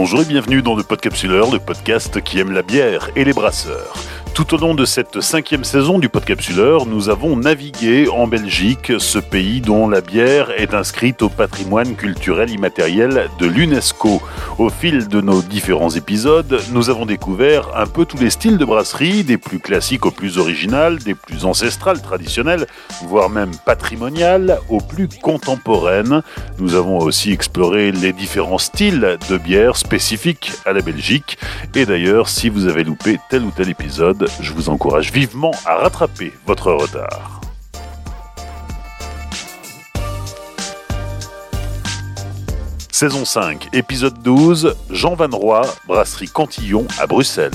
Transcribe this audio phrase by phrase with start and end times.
[0.00, 3.96] Bonjour et bienvenue dans le Podcapsuleur, le podcast qui aime la bière et les brasseurs.
[4.38, 9.18] Tout au long de cette cinquième saison du Podcapsuleur, nous avons navigué en Belgique, ce
[9.18, 14.22] pays dont la bière est inscrite au patrimoine culturel immatériel de l'UNESCO.
[14.58, 18.64] Au fil de nos différents épisodes, nous avons découvert un peu tous les styles de
[18.64, 22.68] brasserie, des plus classiques aux plus originales, des plus ancestrales, traditionnelles,
[23.02, 26.22] voire même patrimoniales, aux plus contemporaines.
[26.60, 31.38] Nous avons aussi exploré les différents styles de bière spécifiques à la Belgique.
[31.74, 35.76] Et d'ailleurs, si vous avez loupé tel ou tel épisode, je vous encourage vivement à
[35.76, 37.40] rattraper votre retard.
[42.90, 47.52] Saison 5, épisode 12, Jean Van Roy, brasserie Cantillon à Bruxelles.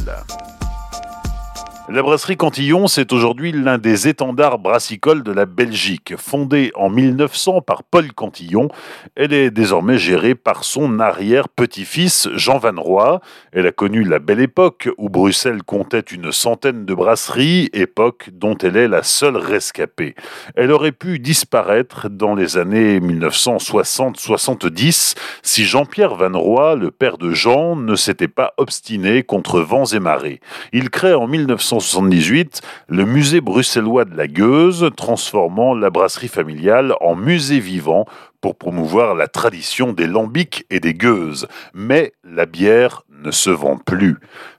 [1.94, 6.16] La brasserie Cantillon, c'est aujourd'hui l'un des étendards brassicoles de la Belgique.
[6.18, 8.70] Fondée en 1900 par Paul Cantillon,
[9.16, 13.22] elle est désormais gérée par son arrière-petit-fils Jean Van Roy.
[13.52, 18.58] Elle a connu la belle époque où Bruxelles comptait une centaine de brasseries, époque dont
[18.58, 20.16] elle est la seule rescapée.
[20.56, 25.14] Elle aurait pu disparaître dans les années 1960-70
[25.44, 30.00] si Jean-Pierre Van Roy, le père de Jean, ne s'était pas obstiné contre vents et
[30.00, 30.40] marées.
[30.72, 36.96] Il crée en 1900 1978 le musée bruxellois de la Gueuse, transformant la brasserie familiale
[37.02, 38.06] en musée vivant
[38.40, 41.48] pour promouvoir la tradition des lambics et des gueuses.
[41.74, 44.18] Mais la bière ne se vend plus.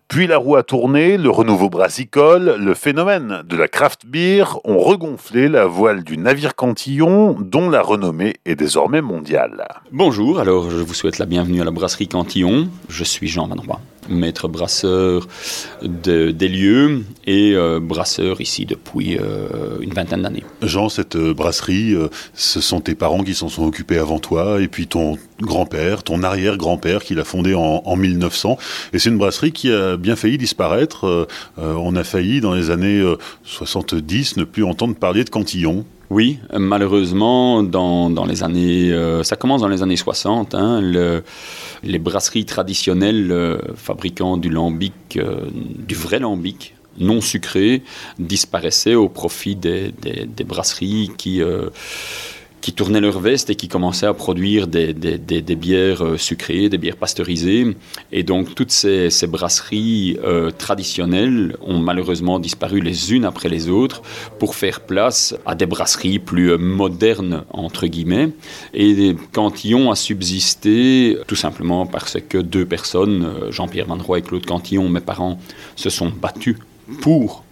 [0.08, 4.78] Puis la roue a tourné, le renouveau brassicole, le phénomène de la craft beer ont
[4.78, 9.66] regonflé la voile du navire Cantillon, dont la renommée est désormais mondiale.
[9.92, 12.68] Bonjour, alors je vous souhaite la bienvenue à la brasserie Cantillon.
[12.88, 13.56] Je suis Jean Van
[14.08, 15.26] maître brasseur
[15.82, 20.44] des lieux et euh, brasseur ici depuis euh, une vingtaine d'années.
[20.62, 21.94] Jean, cette euh, brasserie,
[22.34, 26.22] ce sont tes parents qui s'en sont occupés avant toi, et puis ton grand-père, ton
[26.22, 28.58] arrière-grand-père qui l'a fondée en, en, 1900.
[28.92, 31.28] Et c'est une brasserie qui a bien failli disparaître.
[31.56, 33.02] on a failli, dans les années
[33.44, 35.84] 70, ne plus entendre parler de Cantillon.
[36.10, 41.24] Oui, malheureusement, dans, les années, euh, ça commence dans les années 60, hein, le,
[41.82, 47.82] les brasseries traditionnelles euh, fabriquant du lambic, euh, du vrai lambic, non sucré,
[48.18, 49.92] disparaissaient au profit des
[50.46, 51.42] brasseries qui
[52.64, 56.70] qui tournaient leur veste et qui commençaient à produire des, des, des, bières euh, sucrées,
[56.70, 57.76] des bières pasteurisées.
[58.10, 63.68] Et donc toutes ces, ces brasseries euh, traditionnelles ont malheureusement disparu les unes après les
[63.68, 64.00] autres
[64.38, 68.30] pour faire place à des brasseries plus euh, modernes, entre guillemets.
[68.72, 74.46] Et Cantillon a subsisté tout simplement parce que deux personnes, Jean-Pierre Van Roy et Claude
[74.46, 75.38] Cantillon, mes parents,
[75.76, 76.56] se sont battus
[77.02, 77.43] pour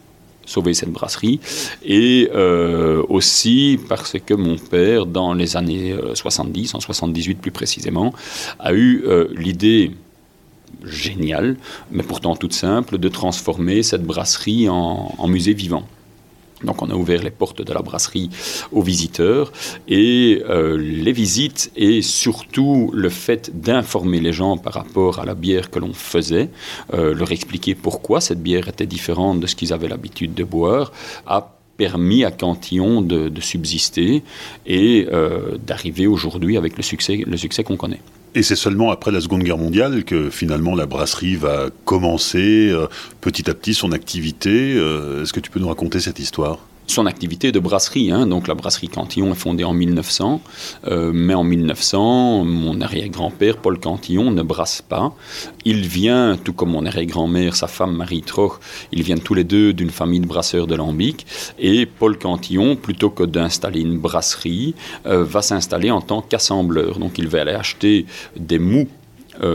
[0.46, 1.40] sauver cette brasserie.
[1.84, 7.50] Et euh, aussi parce que mon père, dans les années 70, euh, en 78 plus
[7.50, 8.12] précisément,
[8.58, 9.92] a eu euh, l'idée
[10.84, 11.56] géniale,
[11.90, 15.86] mais pourtant toute simple, de transformer cette brasserie en musée vivant.
[16.64, 18.30] Donc on a ouvert les portes de la brasserie
[18.72, 19.52] aux visiteurs.
[19.88, 25.34] Et euh, les visites et surtout le fait d'informer les gens par rapport à la
[25.34, 26.50] bière que l'on faisait,
[26.94, 30.92] euh, leur expliquer pourquoi cette bière était différente de ce qu'ils avaient l'habitude de boire,
[31.26, 34.22] a permis à Cantillon de, subsister
[34.66, 37.98] et euh, d'arriver aujourd'hui avec le succès, le succès qu'on connaît.
[38.36, 42.86] Et c'est seulement après la Seconde Guerre mondiale que finalement la brasserie va commencer euh,
[43.20, 44.74] petit à petit son activité.
[44.76, 46.60] Euh, est-ce que tu peux nous raconter cette histoire?
[46.92, 48.10] Son activité de brasserie.
[48.10, 48.26] Hein.
[48.26, 50.40] Donc la brasserie Cantillon est fondée en 1900,
[50.86, 55.14] euh, mais en 1900, mon arrière-grand-père, Paul Cantillon, ne brasse pas.
[55.64, 58.60] Il vient, tout comme mon arrière-grand-mère, sa femme Marie Troch,
[58.92, 61.26] ils viennent tous les deux d'une famille de brasseurs de Lambic.
[61.58, 64.74] Et Paul Cantillon, plutôt que d'installer une brasserie,
[65.06, 66.98] euh, va s'installer en tant qu'assembleur.
[66.98, 68.88] Donc il va aller acheter des mous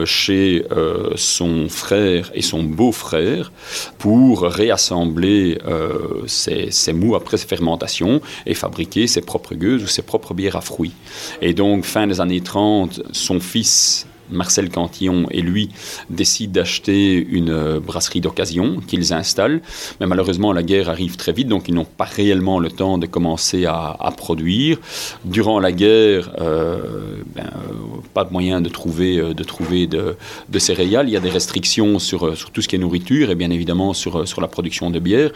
[0.05, 3.51] chez euh, son frère et son beau-frère
[3.97, 10.01] pour réassembler euh, ses, ses, mous après fermentation et fabriquer ses propres gueuses ou ses
[10.01, 10.93] propres bières à fruits.
[11.41, 15.69] Et donc, fin des années 30, son fils Marcel Cantillon et lui
[16.09, 19.62] décident d'acheter une euh, brasserie d'occasion qu'ils installent.
[20.00, 23.06] Mais malheureusement, la guerre arrive très vite, donc ils n'ont pas réellement le temps de
[23.06, 24.79] commencer à, produire.
[25.25, 27.74] Durant la guerre, euh, ben, euh,
[28.13, 30.15] pas de moyen de trouver, de, trouver de,
[30.59, 31.07] céréales.
[31.07, 34.27] Il y a des restrictions sur, tout ce qui est nourriture et bien évidemment sur,
[34.27, 35.31] sur la production de bière.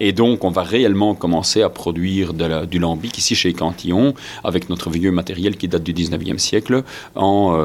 [0.00, 4.14] Et donc, on va réellement commencer à produire du lambic ici chez Cantillon
[4.44, 6.82] avec notre vieux matériel qui date du 19e siècle
[7.14, 7.56] en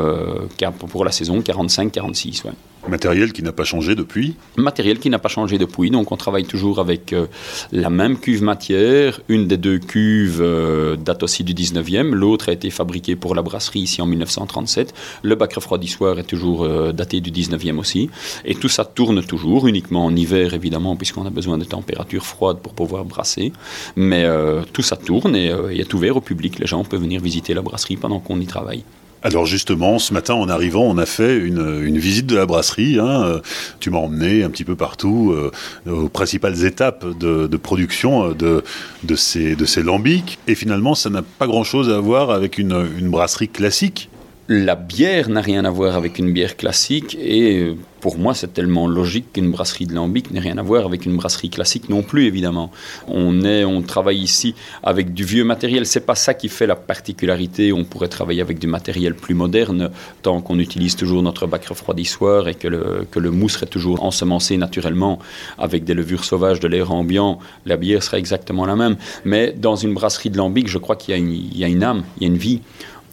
[0.71, 2.45] pour la saison 45-46.
[2.45, 2.51] Ouais.
[2.87, 5.91] Matériel qui n'a pas changé depuis Matériel qui n'a pas changé depuis.
[5.91, 7.27] Donc on travaille toujours avec euh,
[7.71, 9.21] la même cuve matière.
[9.29, 12.11] Une des deux cuves euh, date aussi du 19e.
[12.11, 14.93] L'autre a été fabriquée pour la brasserie ici en 1937.
[15.21, 18.09] Le bac refroidissoir est toujours euh, daté du 19e aussi.
[18.45, 22.59] Et tout ça tourne toujours, uniquement en hiver évidemment, puisqu'on a besoin de températures froides
[22.59, 23.53] pour pouvoir brasser.
[23.95, 24.25] Mais
[24.73, 26.59] tout ça tourne et il est ouvert au public.
[26.59, 28.83] Les gens peuvent venir visiter la brasserie pendant qu'on y travaille.
[29.23, 32.97] Alors justement, ce matin en arrivant, on a fait une, visite de la brasserie.
[32.99, 33.41] Hein.
[33.79, 35.51] Tu m'as emmené un petit peu partout euh,
[35.91, 38.63] aux principales étapes de, production de,
[39.03, 40.39] de, ces, de ces lambics.
[40.47, 44.10] Et finalement, ça n'a pas grand-chose à voir avec une, une brasserie classique.
[44.47, 48.87] La bière n'a rien à voir avec une bière classique et pour moi, c'est tellement
[48.87, 52.25] logique qu'une brasserie de lambic n'ait rien à voir avec une brasserie classique non plus,
[52.25, 52.71] évidemment.
[53.07, 55.85] On, est, on travaille ici avec du vieux matériel.
[55.85, 57.71] C'est pas ça qui fait la particularité.
[57.71, 59.91] On pourrait travailler avec du matériel plus moderne,
[60.23, 64.57] tant qu'on utilise toujours notre bac refroidissoir et que le, que le serait toujours ensemencé
[64.57, 65.19] naturellement
[65.59, 67.37] avec des levures sauvages de l'air ambiant.
[67.67, 68.97] La bière serait exactement la même.
[69.25, 72.23] Mais dans une brasserie de lambic, je crois qu'il y, y a une âme, il
[72.23, 72.61] y a une vie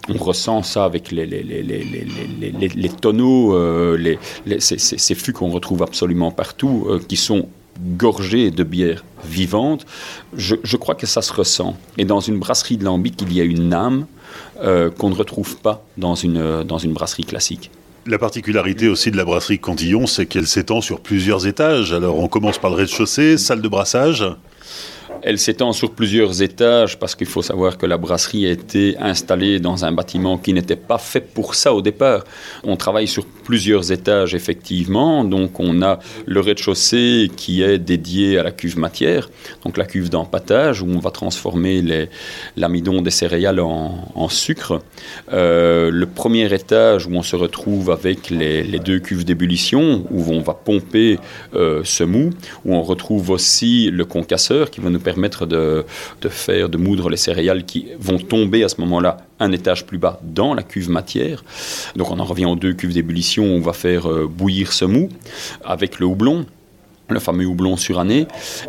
[0.08, 4.16] on ressent ça avec les, les, tonneaux, euh,
[4.58, 7.48] ces, fûts qu'on retrouve absolument partout, euh, qui sont
[7.96, 9.86] gorgés de bière vivante.
[10.34, 11.76] Je, crois que ça se ressent.
[11.96, 14.06] Et dans une brasserie de lambic, il y a une âme
[14.62, 17.70] euh, qu'on ne retrouve pas dans une, dans une brasserie classique.
[18.06, 21.92] La particularité aussi de la brasserie Cantillon, c'est qu'elle s'étend sur plusieurs étages.
[21.92, 24.24] Alors on commence par le rez-de-chaussée, salle de brassage.
[25.22, 29.58] Elle s'étend sur plusieurs étages parce qu'il faut savoir que la brasserie a été installée
[29.58, 32.24] dans un bâtiment qui n'était pas fait pour ça au départ.
[32.62, 35.24] On travaille sur plusieurs étages effectivement.
[35.24, 39.28] Donc on a le rez-de-chaussée qui est dédié à la cuve matière,
[39.64, 42.08] donc la cuve d'empattage où on va transformer
[42.56, 44.82] l'amidon des céréales en, sucre.
[45.32, 50.40] Euh, le premier étage où on se retrouve avec les, deux cuves d'ébullition où on
[50.40, 51.18] va pomper
[51.54, 52.30] euh, ce mou,
[52.64, 55.84] où on retrouve aussi le concasseur qui va nous permettre de,
[56.28, 60.20] faire, de moudre les céréales qui vont tomber à ce moment-là un étage plus bas
[60.22, 61.44] dans la cuve matière.
[61.96, 65.08] Donc on en revient aux deux cuves d'ébullition, on va faire euh, bouillir ce mou
[65.64, 66.46] avec le houblon
[67.10, 68.26] le fameux houblon suranné,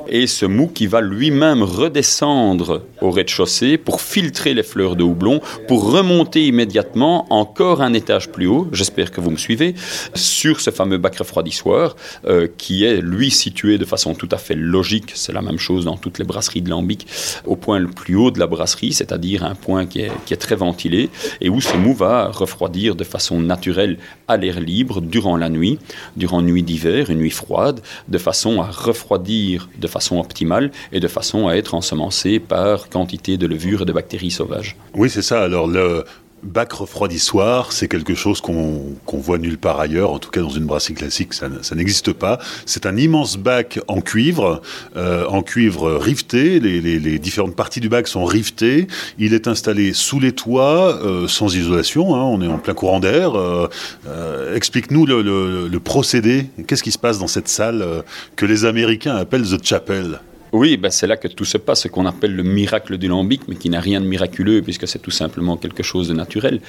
[0.08, 5.42] et ce mou qui va lui-même redescendre au rez-de-chaussée pour filtrer les fleurs de houblon,
[5.68, 9.76] pour remonter immédiatement encore un étage plus haut, j'espère que vous me suivez,
[10.16, 11.96] sur ce fameux bac refroidissoir
[12.26, 15.84] euh, qui est lui situé de façon tout à fait logique, c'est la même chose
[15.84, 17.08] dans toutes les brasseries de Lambic,
[17.46, 20.38] au point le plus haut de la brasserie, c'est-à-dire un point qui est, qui est
[20.38, 21.10] très ventilé,
[21.42, 23.98] et où ce mou va refroidir de façon naturelle
[24.30, 25.78] à l'air libre durant la nuit,
[26.16, 30.70] durant une nuit d'hiver, une nuit froide, de façon façon à refroidir de façon optimale
[30.92, 34.76] et de façon à être ensemencé par quantité de levures et de bactéries sauvages.
[34.94, 35.42] Oui, c'est ça.
[35.42, 36.04] Alors, le,
[36.44, 40.66] bac refroidissoir, c'est quelque chose qu'on voit nulle part ailleurs, en tout cas dans une
[40.66, 42.40] brasserie classique, ça, n'existe pas.
[42.66, 44.62] C'est un immense bac en cuivre,
[44.96, 48.88] euh, en cuivre riveté, les, différentes parties du bac sont rivetées,
[49.18, 52.24] il est installé sous les toits, euh, sans isolation, hein.
[52.24, 53.34] on est en plein courant d'air.
[53.36, 58.04] Euh, explique-nous le, procédé, qu'est-ce qui se passe dans cette salle
[58.36, 60.20] que les Américains appellent The Chapel?
[60.52, 63.42] Oui, ben c'est là que tout se passe, ce qu'on appelle le miracle du lambic,
[63.48, 66.62] mais qui n'a rien de miraculeux, puisque c'est tout simplement quelque chose de naturel.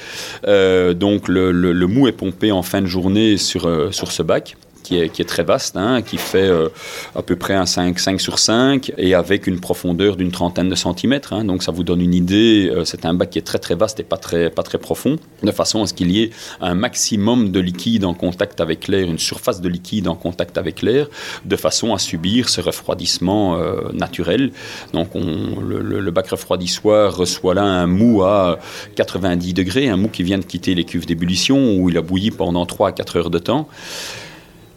[0.46, 1.52] Euh, donc le,
[1.86, 5.42] mou est pompé en fin de journée sur, euh, sur ce bac qui est, très
[5.42, 6.68] vaste, hein, qui fait euh,
[7.14, 10.74] à peu près un 5, 5 sur 5 et avec une profondeur d'une trentaine de
[10.74, 11.32] centimètres.
[11.32, 11.44] Hein.
[11.44, 12.70] donc ça vous donne une idée.
[12.72, 15.16] Euh, c'est un bac qui est très très vaste et pas très, pas très profond,
[15.42, 19.08] de façon à ce qu'il y ait un maximum de liquide en contact avec l'air,
[19.08, 21.08] une surface de liquide en contact avec l'air,
[21.44, 24.52] de façon à subir ce refroidissement euh, naturel.
[24.92, 28.58] Donc on, le, le, bac refroidissoir reçoit là un mou à
[28.96, 32.30] 90 degrés, un mou qui vient de quitter les cuves d'ébullition où il a bouilli
[32.30, 33.68] pendant 3 à 4 heures de temps.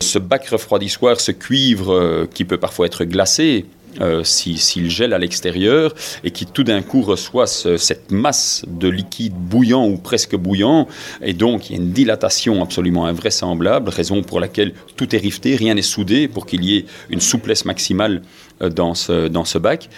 [0.03, 3.65] Ce bac refroidissoir, ce cuivre euh, qui peut parfois être glacé,
[4.01, 5.93] euh, s'il gèle à l'extérieur
[6.23, 10.87] et qui tout d'un coup reçoit cette masse de liquide bouillant ou presque bouillant
[11.21, 15.55] et donc il y a une dilatation absolument invraisemblable, raison pour laquelle tout est rifté,
[15.55, 18.23] rien n'est soudé pour qu'il y ait une souplesse maximale
[18.63, 19.89] euh, dans ce, dans ce bac.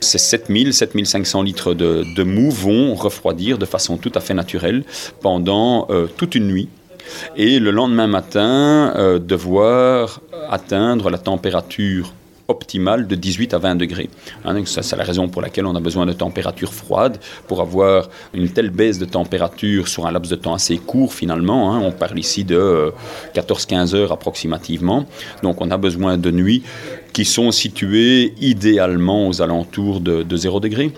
[0.00, 4.84] Ces 7000, 7500 litres de, mou vont refroidir de façon tout à fait naturelle
[5.22, 5.88] pendant
[6.18, 6.68] toute une nuit
[7.36, 10.20] et le lendemain matin euh, devoir
[10.50, 12.12] atteindre la température
[12.48, 14.10] optimale de 18 à 20 degrés.
[14.44, 17.18] Hein, c'est la raison pour laquelle on a besoin de température froide
[17.48, 21.72] pour avoir une telle baisse de température sur un laps de temps assez court finalement.
[21.72, 21.80] Hein.
[21.82, 22.92] on parle ici de
[23.34, 25.06] 14-15 euh, heures approximativement.
[25.42, 26.62] Donc on a besoin de nuits
[27.12, 30.92] qui sont situées idéalement aux alentours de, de 0 degré.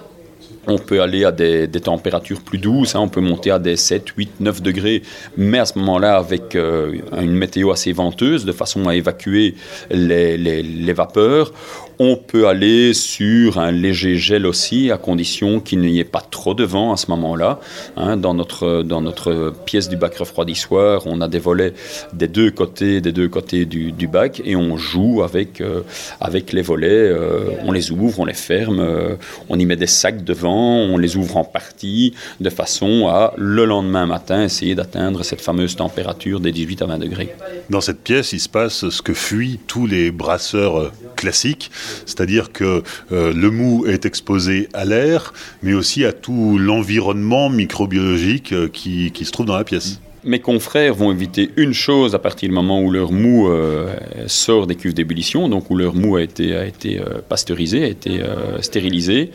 [0.66, 3.00] On peut aller à des, températures plus douces, hein.
[3.00, 5.02] on peut monter à des 7, 8, 9 degrés,
[5.37, 9.54] mais à ce moment-là avec euh, une météo assez venteuse, de façon à évacuer
[9.90, 11.52] les, les vapeurs.
[11.98, 16.52] On peut aller sur un léger gel aussi, à condition qu'il n'y ait pas trop
[16.52, 17.58] de vent à ce moment-là.
[17.96, 18.18] Hein.
[18.18, 21.72] dans, notre, dans notre pièce du bac refroidissoir, on a des volets
[22.12, 25.82] des deux côtés, des deux côtés du, bac et on joue avec, euh,
[26.20, 26.86] avec les volets.
[26.88, 29.16] Euh, on les ouvre, on les ferme, euh,
[29.48, 33.64] on y met des sacs devant, on les ouvre en partie de façon à, le
[33.64, 37.34] lendemain matin, essayer d'atteindre cette fameuse température des 18 à 20 degrés.
[37.70, 41.70] Dans cette pièce, il se passe ce que fuient tous les brasseurs classiques
[42.04, 48.52] c'est-à-dire que euh, le mou est exposé à l'air, mais aussi à tout l'environnement microbiologique
[48.52, 52.48] euh, qui, se trouve dans la pièce mes confrères vont éviter une chose à partir
[52.48, 53.94] du moment où leur mou euh,
[54.26, 58.22] sort des cuves d'ébullition, donc où leur mou a été, a été pasteurisé, a été
[58.60, 59.30] stérilisé.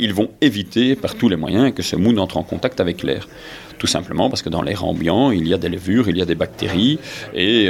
[0.00, 3.28] ils vont éviter par tous les moyens que ce mou n'entre en contact avec l'air.
[3.78, 6.24] Tout simplement parce que dans l'air ambiant, il y a des levures, il y a
[6.24, 6.98] des bactéries,
[7.34, 7.68] et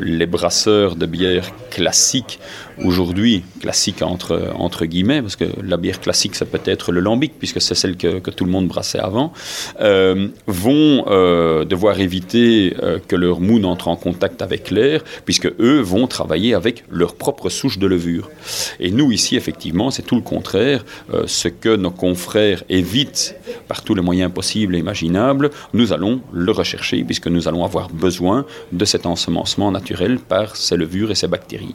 [0.00, 2.38] les brasseurs de bière classiques
[2.84, 7.32] aujourd'hui, classique entre, entre guillemets, parce que la bière classique, ça peut être le lambic,
[7.38, 9.32] puisque c'est celle que, tout le monde brassait avant,
[9.80, 15.48] euh, vont euh, devoir éviter euh, que leur mou n'entre en contact avec l'air, puisque
[15.60, 18.30] eux vont travailler avec leur propre souche de levure.
[18.78, 20.84] Et nous, ici, effectivement, c'est tout le contraire.
[21.26, 23.34] ce que nos confrères évitent
[23.68, 25.39] par tous les moyens possibles et imaginables,
[25.72, 30.76] nous allons le rechercher, puisque nous allons avoir besoin de cet ensemencement naturel par ces
[30.76, 31.74] levures et ces bactéries.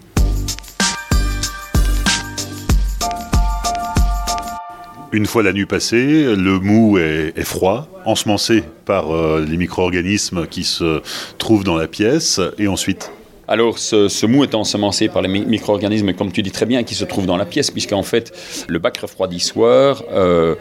[5.12, 10.65] Une fois la nuit passée, le mou est, froid, ensemencé par euh, les micro-organismes qui
[10.65, 11.01] se
[11.38, 13.12] trouvent dans la pièce, et ensuite
[13.47, 17.05] alors, ce, mou est ensemencé par les micro-organismes, comme tu dis très bien, qui se
[17.05, 18.33] trouvent dans la pièce, puisqu'en fait,
[18.67, 20.55] le bac refroidissoir, euh,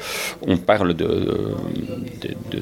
[0.47, 1.55] on parle de,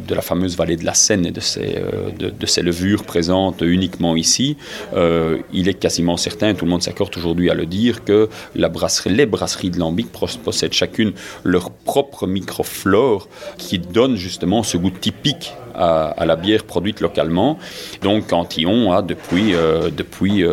[0.09, 4.57] la fameuse vallée de la Seine et de ces, euh, levures présentes uniquement ici.
[4.95, 8.69] Euh, il est quasiment certain, tout le monde s'accorde aujourd'hui à le dire, que les
[8.69, 10.09] brasseries de Lambic
[10.45, 11.13] possèdent chacune
[11.43, 17.59] leur propre microflore qui donne justement ce goût typique à, la bière produite localement.
[18.03, 20.53] Donc Cantillon a depuis, euh, depuis euh,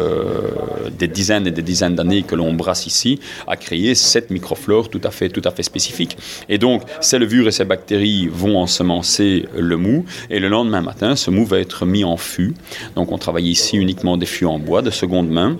[0.97, 5.01] des dizaines et des dizaines d'années que l'on brasse ici, a créé cette microflore tout
[5.03, 6.17] à fait, tout à fait spécifique.
[6.47, 11.15] Et donc ces levures et ces bactéries vont ensemencer le mou et le lendemain matin,
[11.15, 12.53] ce mou va être mis en fût.
[12.95, 15.57] Donc on travaille ici uniquement des fûts en bois de seconde main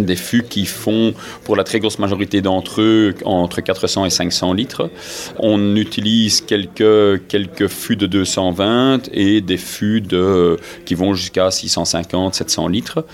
[0.00, 1.14] des fûts qui font,
[1.44, 4.90] pour la très grosse majorité d'entre eux, entre 400 et 500 litres.
[5.38, 12.34] On utilise quelques, quelques fûts de 220 et des fûts de, qui vont jusqu'à 650,
[12.34, 13.04] 700 litres.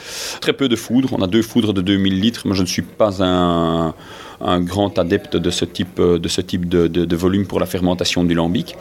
[0.41, 1.11] Très peu de foudre.
[1.13, 3.95] On a deux foudres de 2000 litres, mais je ne suis pas un
[4.41, 6.01] un grand adepte de ce type
[6.47, 8.77] type de, volume pour la fermentation du lambic.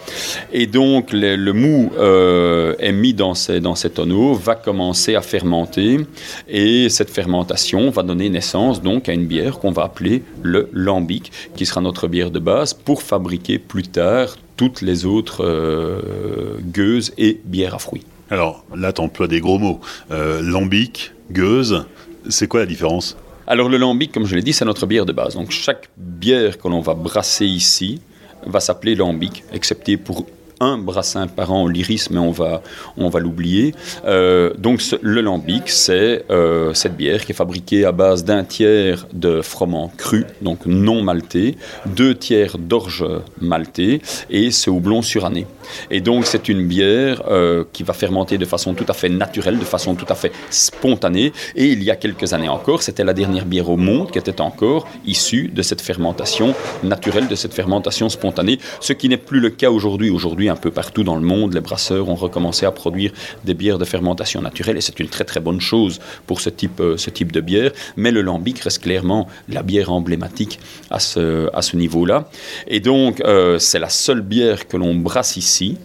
[0.51, 5.99] Et donc le, mou euh, est mis dans ces, dans tonneaux, va commencer à fermenter
[6.47, 11.31] et cette fermentation va donner naissance donc à une bière qu'on va appeler le lambic,
[11.55, 17.13] qui sera notre bière de base pour fabriquer plus tard toutes les autres euh, gueuses
[17.17, 18.05] et bières à fruits.
[18.29, 19.79] Alors là, tu emploies des gros mots.
[20.11, 21.85] Euh, lambic, gueuse,
[22.29, 23.17] c'est quoi la différence?
[23.45, 25.35] Alors le lambic, comme je l'ai dit, c'est notre bière de base.
[25.35, 28.01] Donc chaque bière que l'on va brasser ici
[28.45, 30.25] va s'appeler lambic, excepté pour
[30.63, 32.61] un brassin par an, l'iris, mais on va,
[32.97, 33.75] on va l'oublier.
[34.05, 39.05] Euh, donc le lambic, c'est euh, cette bière qui est fabriquée à base d'un tiers
[39.13, 43.05] de froment cru, donc non malté, deux tiers d'orge
[43.41, 45.45] malté et ce houblon suranné.
[45.91, 49.59] Et donc c'est une bière euh, qui va fermenter de façon tout à fait naturelle,
[49.59, 51.33] de façon tout à fait spontanée.
[51.55, 54.41] Et il y a quelques années encore, c'était la dernière bière au monde qui était
[54.41, 56.53] encore issue de cette fermentation
[56.83, 60.09] naturelle, de cette fermentation spontanée, ce qui n'est plus le cas aujourd'hui.
[60.09, 63.11] Aujourd'hui, un peu partout dans le monde, les brasseurs ont recommencé à produire
[63.43, 66.79] des bières de fermentation naturelle et c'est une très très bonne chose pour ce type,
[66.79, 67.71] euh, ce type de bière.
[67.97, 72.29] Mais le lambic reste clairement la bière emblématique à ce, à ce niveau-là.
[72.67, 75.77] Et donc, euh, c'est la seule bière que l'on brasse ici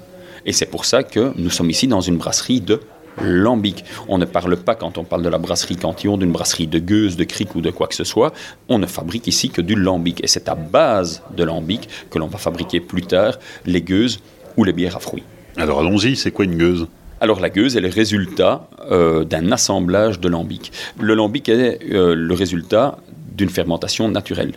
[0.46, 2.80] et c'est pour ça que nous sommes ici dans une brasserie de
[3.20, 3.84] lambic.
[4.08, 7.16] On ne parle pas, quand on parle de la brasserie Cantillon, d'une brasserie de gueuse,
[7.16, 8.32] de cric ou de quoi que ce soit.
[8.68, 10.22] On ne fabrique ici que du lambic.
[10.22, 14.20] Et c'est à base de lambic que l'on va fabriquer plus tard les gueuses
[14.58, 15.22] ou les bières à fruits.
[15.56, 16.88] Alors allons-y, c'est quoi une gueuse?
[17.20, 20.72] Alors la gueuse est le résultat euh, d'un assemblage de lambic.
[21.00, 22.98] Le lambic est euh, le résultat
[23.34, 24.52] d'une fermentation naturelle.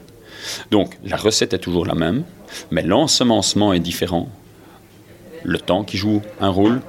[0.72, 2.24] Donc la recette est toujours la même,
[2.72, 4.28] mais l'ensemencement est différent
[5.44, 6.82] le temps qui joue un rôle,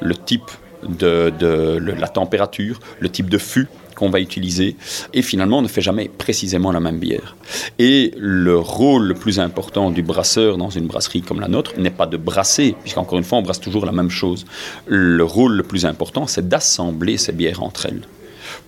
[0.00, 0.50] le type
[0.82, 4.76] de, de la température, le type de fût qu'on va utiliser,
[5.12, 7.36] et finalement on ne fait jamais précisément la même bière.
[7.78, 11.90] Et le rôle le plus important du brasseur dans une brasserie comme la nôtre n'est
[11.90, 14.44] pas de brasser, puisqu'encore une fois on brasse toujours la même chose.
[14.86, 18.02] Le rôle le plus important c'est d'assembler ces bières entre elles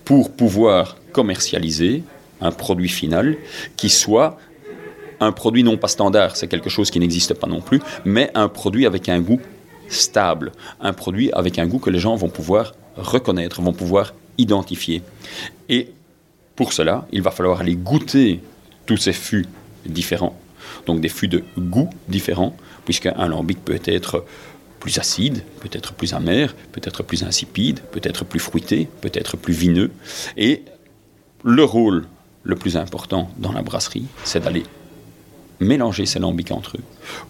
[0.03, 2.03] pour pouvoir commercialiser
[2.41, 3.37] un produit final
[3.77, 4.37] qui soit
[5.19, 8.47] un produit non pas standard, c'est quelque chose qui n'existe pas non plus, mais un
[8.47, 9.41] produit avec un goût
[9.89, 15.03] stable, un produit avec un goût que les gens vont pouvoir reconnaître, vont pouvoir identifier.
[15.69, 15.91] Et
[16.55, 18.41] pour cela, il va falloir aller goûter
[18.85, 19.45] tous ces fûts
[19.85, 20.37] différents,
[20.87, 22.55] donc des fûts de goût différents,
[22.85, 24.25] puisqu'un lambic peut être
[24.79, 29.91] plus acide, peut-être plus amer, peut-être plus insipide, peut-être plus fruité, peut-être plus vineux.
[30.37, 30.63] Et
[31.43, 32.07] le rôle
[32.43, 34.63] le plus important dans la brasserie, c'est d'aller
[35.59, 36.83] mélanger ces lambics entre eux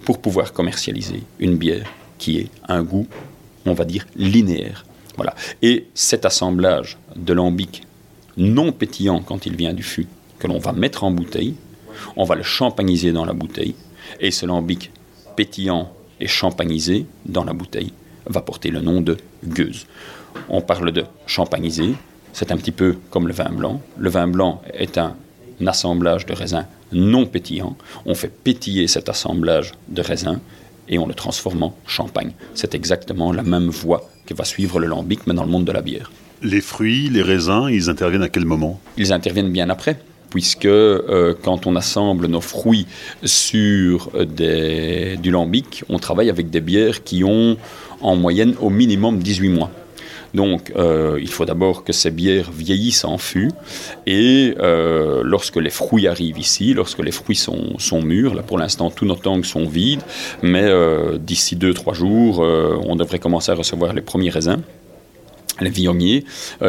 [0.06, 1.90] pour pouvoir commercialiser une bière
[2.20, 3.08] qui ait un goût,
[3.66, 4.86] on va dire, linéaire.
[5.62, 7.84] Et cet assemblage de lambic
[8.38, 10.08] non pétillant quand il vient du fût,
[10.40, 11.56] que l'on va mettre en bouteille,
[12.16, 13.76] on va le champagniser dans la bouteille,
[14.20, 14.92] et ce lambic
[15.36, 17.94] pétillant et champagnisé dans la bouteille
[18.26, 19.88] va porter le nom de gueuse.
[20.48, 21.96] On parle de champagnisé,
[22.34, 23.82] c'est un petit peu comme le vin blanc.
[23.98, 25.16] Le vin blanc est un
[25.66, 27.76] assemblage de raisins non pétillant.
[28.06, 30.40] On fait pétiller cet assemblage de raisins
[30.90, 32.32] et on le transforme en champagne.
[32.56, 35.72] C'est exactement la même voie que va suivre le lambic, mais dans le monde de
[35.72, 36.12] la bière.
[36.42, 38.80] Les fruits, les raisins, ils interviennent à quel moment?
[38.98, 39.98] Ils interviennent bien après
[40.30, 42.86] puisque euh, quand on assemble nos fruits
[43.24, 47.58] sur des, du lambic, on travaille avec des bières qui ont
[48.02, 49.72] en moyenne au minimum 18 mois.
[50.34, 53.52] Donc, euh, il faut d'abord que ces bières vieillissent en fût.
[54.06, 58.92] Et euh, lorsque les fruits arrivent ici, lorsque les fruits sont, mûrs, là pour l'instant,
[58.92, 60.02] tous nos tanks sont vides,
[60.42, 64.62] mais euh, d'ici 2-3 jours, on devrait commencer à recevoir les premiers raisins
[65.62, 66.24] les viogniers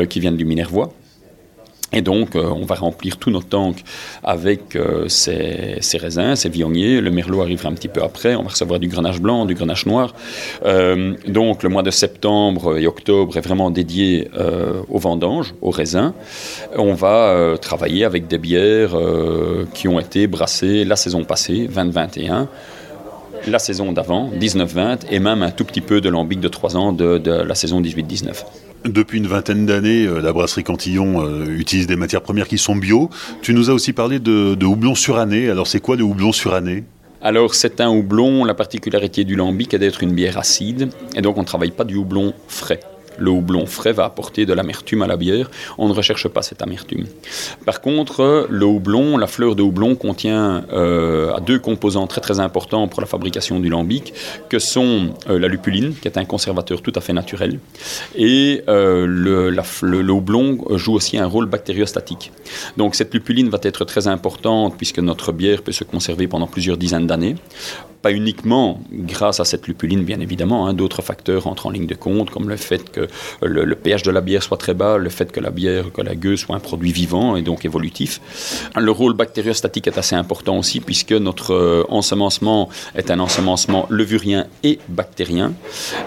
[0.09, 0.93] qui viennent du Minervois.
[1.93, 3.83] Et donc, euh, on va remplir tous nos tanks
[4.23, 7.01] avec euh, ces, raisins, ces viogniers.
[7.01, 8.35] Le merlot arrivera un petit peu après.
[8.37, 10.15] On va recevoir du grenache blanc, du grenache noir.
[10.65, 14.29] Euh, donc, le mois de septembre et octobre est vraiment dédié
[14.89, 16.13] aux vendanges, aux raisins.
[16.77, 18.97] On va travailler avec des bières
[19.75, 22.49] qui ont été brassées la saison passée, 2021
[23.47, 26.93] la saison d'avant, 19-20, et même un tout petit peu de lambic de 3 ans
[26.93, 28.45] de, de la saison 18-19.
[28.85, 32.77] Depuis une vingtaine d'années, euh, la brasserie Cantillon euh, utilise des matières premières qui sont
[32.77, 33.11] bio.
[33.43, 35.51] Tu nous as aussi parlé de, de houblon suranné.
[35.51, 36.85] Alors c'est quoi le houblon suranné?
[37.21, 41.37] Alors c'est un houblon, la particularité du lambic est d'être une bière acide, et donc
[41.37, 42.81] on ne travaille pas du houblon frais
[43.21, 45.51] le houblon frais va apporter de l'amertume à la bière.
[45.79, 47.07] On ne recherche pas cette amertume.
[47.65, 52.89] Par contre, le houblon, la fleur de houblon contient euh, deux composants très très importants
[52.89, 54.15] pour la fabrication du lambic,
[54.49, 57.61] que sont euh, la lupuline, qui est un conservateur tout à fait naturel,
[58.17, 62.33] et euh, le, le, houblon joue aussi un rôle bactériostatique.
[62.77, 66.77] Donc cette lupuline va être très importante puisque notre bière peut se conserver pendant plusieurs
[66.77, 67.37] dizaines d'années
[68.03, 70.67] pas uniquement grâce à cette lupuline, bien évidemment.
[70.67, 73.09] Hein, d'autres facteurs entrent en ligne de compte, comme le fait que
[73.43, 76.15] le, pH de la bière soit très bas, le fait que la bière, que la
[76.15, 78.21] gueuse soit un produit vivant et donc évolutif.
[78.77, 84.47] Le rôle bactériostatique est assez important aussi, puisque notre euh, ensemencement est un ensemencement levurien
[84.63, 85.53] et bactérien.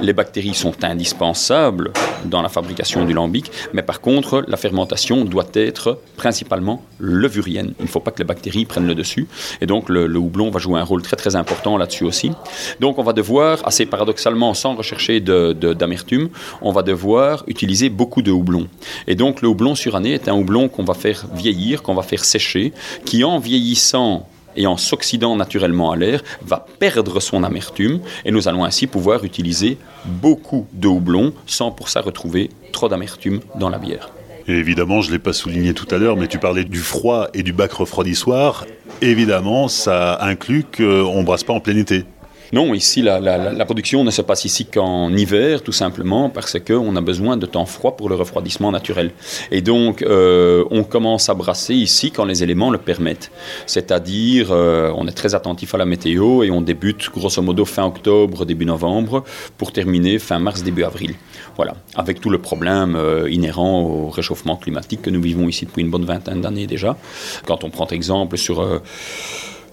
[0.01, 1.91] Les bactéries sont indispensables
[2.25, 7.73] dans la fabrication du lambic, mais par contre, la fermentation doit être principalement levurienne.
[7.79, 9.27] Il ne faut pas que les bactéries prennent le dessus,
[9.61, 12.31] et donc le houblon va jouer un rôle très très important là-dessus aussi.
[12.79, 16.29] Donc on va devoir, assez paradoxalement, sans rechercher d'amertume,
[16.61, 18.67] on va devoir utiliser beaucoup de houblon.
[19.07, 22.23] Et donc le houblon suranné est un houblon qu'on va faire vieillir, qu'on va faire
[22.25, 22.73] sécher,
[23.05, 28.47] qui en vieillissant et en s'oxydant naturellement à l'air, va perdre son amertume et nous
[28.47, 33.79] allons ainsi pouvoir utiliser beaucoup de houblon sans pour ça retrouver trop d'amertume dans la
[33.79, 34.09] bière.
[34.47, 37.29] Et évidemment, je ne l'ai pas souligné tout à l'heure, mais tu parlais du froid
[37.33, 38.65] et du bac refroidissoir.
[39.03, 42.05] Évidemment, ça inclut qu'on ne brasse pas en plein été.
[42.53, 47.01] Non, ici, la, production ne se passe ici qu'en hiver, tout simplement parce qu'on a
[47.01, 49.11] besoin de temps froid pour le refroidissement naturel.
[49.51, 53.31] Et donc, euh, on commence à brasser ici quand les éléments le permettent.
[53.65, 57.85] C'est-à-dire, euh, on est très attentif à la météo et on débute grosso modo fin
[57.85, 59.25] octobre, début novembre,
[59.57, 61.15] pour terminer fin mars, début avril.
[61.55, 65.81] Voilà, avec tout le problème euh, inhérent au réchauffement climatique que nous vivons ici depuis
[65.81, 66.97] une bonne vingtaine d'années déjà.
[67.45, 68.81] Quand on prend exemple sur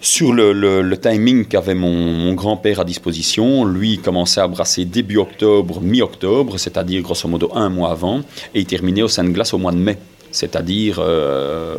[0.01, 6.59] sur le, timing qu'avait mon, grand-père à disposition, lui commençait à brasser début octobre, mi-octobre,
[6.59, 8.21] c'est-à-dire grosso modo un mois avant,
[8.55, 9.99] et il terminait au sein de glace au mois de mai
[10.33, 11.75] c'est-à-dire euh,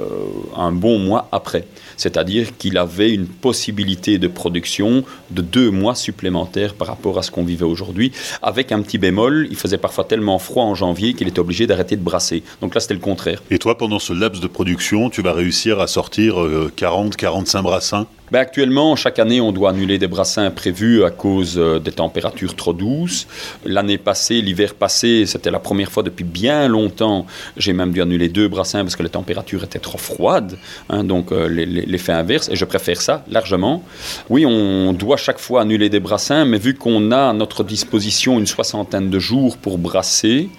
[0.55, 1.65] un bon mois après.
[2.01, 7.29] C'est-à-dire qu'il avait une possibilité de production de deux mois supplémentaires par rapport à ce
[7.29, 8.11] qu'on vivait aujourd'hui,
[8.41, 11.95] avec un petit bémol, il faisait parfois tellement froid en janvier qu'il était obligé d'arrêter
[11.97, 12.41] de brasser.
[12.59, 13.43] Donc là, c'était le contraire.
[13.51, 18.07] Et toi, pendant ce laps de production, tu vas réussir à sortir 40-45 euh, brassins?
[18.31, 22.55] Ben actuellement, chaque année, on doit annuler des brassins prévus à cause euh, des températures
[22.55, 23.27] trop douces.
[23.65, 27.25] L'année passée, l'hiver passé, c'était la première fois depuis bien longtemps.
[27.57, 30.57] J'ai même dû annuler deux brassins parce que les températures étaient trop froides.
[30.89, 32.47] Hein, donc euh, l'effet inverse.
[32.47, 33.83] Et je préfère ça largement.
[34.29, 38.39] Oui, on doit chaque fois annuler des brassins, mais vu qu'on a à notre disposition
[38.39, 40.49] une soixantaine de jours pour brasser,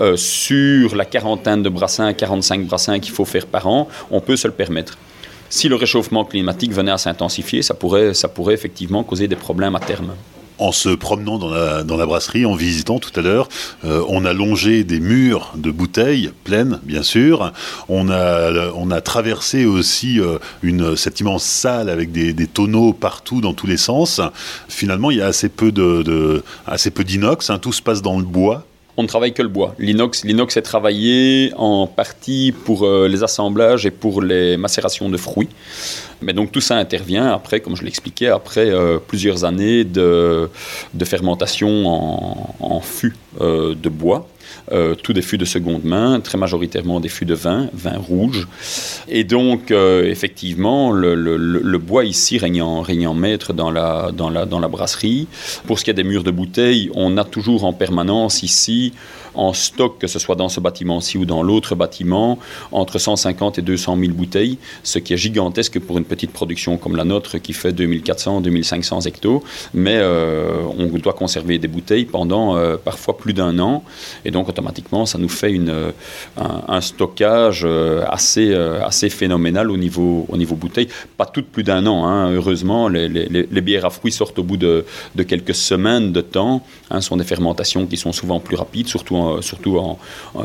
[0.00, 4.36] euh, sur la quarantaine de brassins, 45 brassins qu'il faut faire par an, on peut
[4.36, 4.98] se le permettre
[5.50, 9.76] si le réchauffement climatique venait à s'intensifier, ça pourrait, ça pourrait effectivement causer des problèmes
[9.76, 10.14] à terme
[10.60, 13.48] en se promenant dans la, brasserie, en visitant tout à l'heure,
[13.84, 17.52] euh, on a longé des murs de bouteilles pleines, bien sûr.
[17.88, 22.92] On a, on a traversé aussi euh, une, cette immense salle avec des, des, tonneaux
[22.92, 24.20] partout dans tous les sens.
[24.68, 27.48] Finalement, il y a assez peu de, assez peu d'inox.
[27.48, 27.58] Hein.
[27.58, 28.66] tout se passe dans le bois
[29.00, 29.74] on ne travaille que le bois.
[29.78, 35.16] L'inox, l'inox est travaillé en partie pour euh, les assemblages et pour les macérations de
[35.16, 35.48] fruits.
[36.20, 40.50] Mais donc tout ça intervient après, comme je l'expliquais, après euh, plusieurs années de,
[41.04, 41.70] fermentation
[42.60, 44.28] en, fût euh, de bois.
[44.72, 48.46] Euh, tous des fûts de seconde main, très majoritairement des fûts de vin, vin rouge.
[49.08, 55.26] Et donc, euh, effectivement, le, bois ici règne en, maître dans la, brasserie.
[55.66, 58.92] Pour ce qui est des murs de bouteilles, on a toujours en permanence ici
[59.34, 62.38] en stock, que ce soit dans ce bâtiment-ci ou dans l'autre bâtiment,
[62.72, 66.96] entre 150 et 200 000 bouteilles, ce qui est gigantesque pour une petite production comme
[66.96, 69.44] la nôtre qui fait 2400, 2500 hectos.
[69.72, 73.84] Mais euh, on doit conserver des bouteilles pendant parfois plus d'un an.
[74.24, 75.92] Et donc, automatiquement, ça nous fait une,
[76.36, 80.88] un, stockage euh, assez, assez phénoménal au niveau, au niveau bouteilles.
[81.16, 82.30] Pas toutes plus d'un an, hein.
[82.30, 82.88] heureusement.
[82.88, 84.84] Les, bières à fruits sortent au bout de,
[85.26, 86.64] quelques semaines de temps.
[86.90, 89.98] Hein, ce sont des fermentations qui sont souvent plus rapides, surtout surtout en,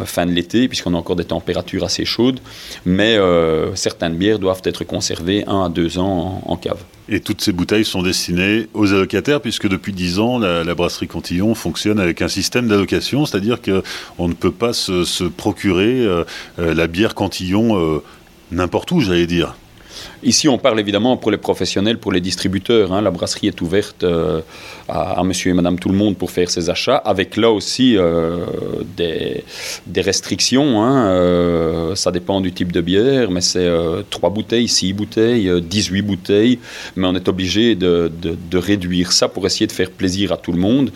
[0.06, 2.39] fin de l'été, puisqu'on a encore des températures assez chaudes.
[2.86, 6.82] Mais euh, certaines bières doivent être conservées un à deux ans en, cave.
[7.08, 11.54] Et toutes ces bouteilles sont destinées aux allocataires, puisque depuis dix ans, la, brasserie Cantillon
[11.54, 16.24] fonctionne avec un système d'allocation, c'est-à-dire qu'on ne peut pas se, procurer euh,
[16.60, 18.02] euh, la bière Cantillon
[18.52, 19.56] n'importe où, j'allais dire.
[20.26, 22.92] Ici, on parle évidemment pour les professionnels, pour les distributeurs.
[22.92, 23.02] Hein.
[23.02, 24.42] La brasserie est ouverte euh,
[24.90, 28.40] à, monsieur et madame tout le monde pour faire ses achats, avec là aussi euh,
[28.98, 29.44] des,
[30.02, 30.84] restrictions.
[30.84, 31.10] Hein.
[31.10, 33.70] Euh, ça dépend du type de bière, mais c'est
[34.10, 36.58] 3 bouteilles, 6 bouteilles, 18 bouteilles.
[36.96, 38.10] Mais on est obligé de,
[38.56, 40.90] réduire ça pour essayer de faire plaisir à tout le monde.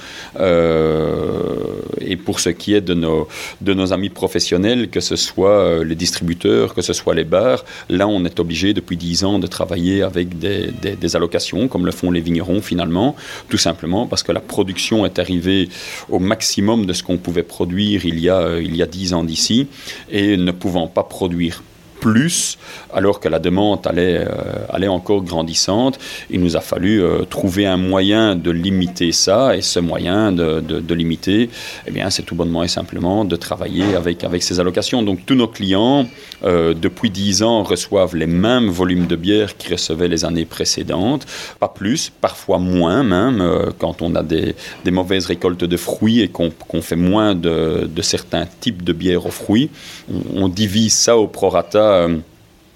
[2.02, 6.82] et pour ce qui est de nos, amis professionnels, que ce soit les distributeurs, que
[6.82, 11.68] ce soit les bars, là, on est obligé depuis 10 de travailler avec des, allocations,
[11.68, 13.16] comme le font les vignerons finalement,
[13.50, 15.70] tout simplement parce que la production est arrivée
[16.10, 19.14] au maximum de ce qu'on pouvait produire il y a, euh, il y a 10
[19.14, 19.68] ans d'ici,
[20.10, 21.64] et ne pouvant pas produire
[22.00, 22.58] plus,
[22.94, 26.00] alors que la demande allait, euh, allait encore grandissante.
[26.30, 30.60] Il nous a fallu euh, trouver un moyen de limiter ça, et ce moyen de,
[30.60, 31.50] de, limiter,
[31.88, 35.04] eh bien, c'est tout bonnement et simplement de travailler avec, avec ces allocations.
[35.04, 36.08] Donc tous nos clients,
[36.44, 41.26] euh, depuis 10 ans, reçoivent les mêmes volumes de bière qu'ils recevaient les années précédentes,
[41.60, 43.44] pas plus, parfois moins même,
[43.78, 48.02] quand on a des, des, mauvaises récoltes de fruits et qu'on fait moins de, de,
[48.02, 49.70] certains types de bières aux fruits.
[50.36, 52.18] On, divise ça au prorata euh,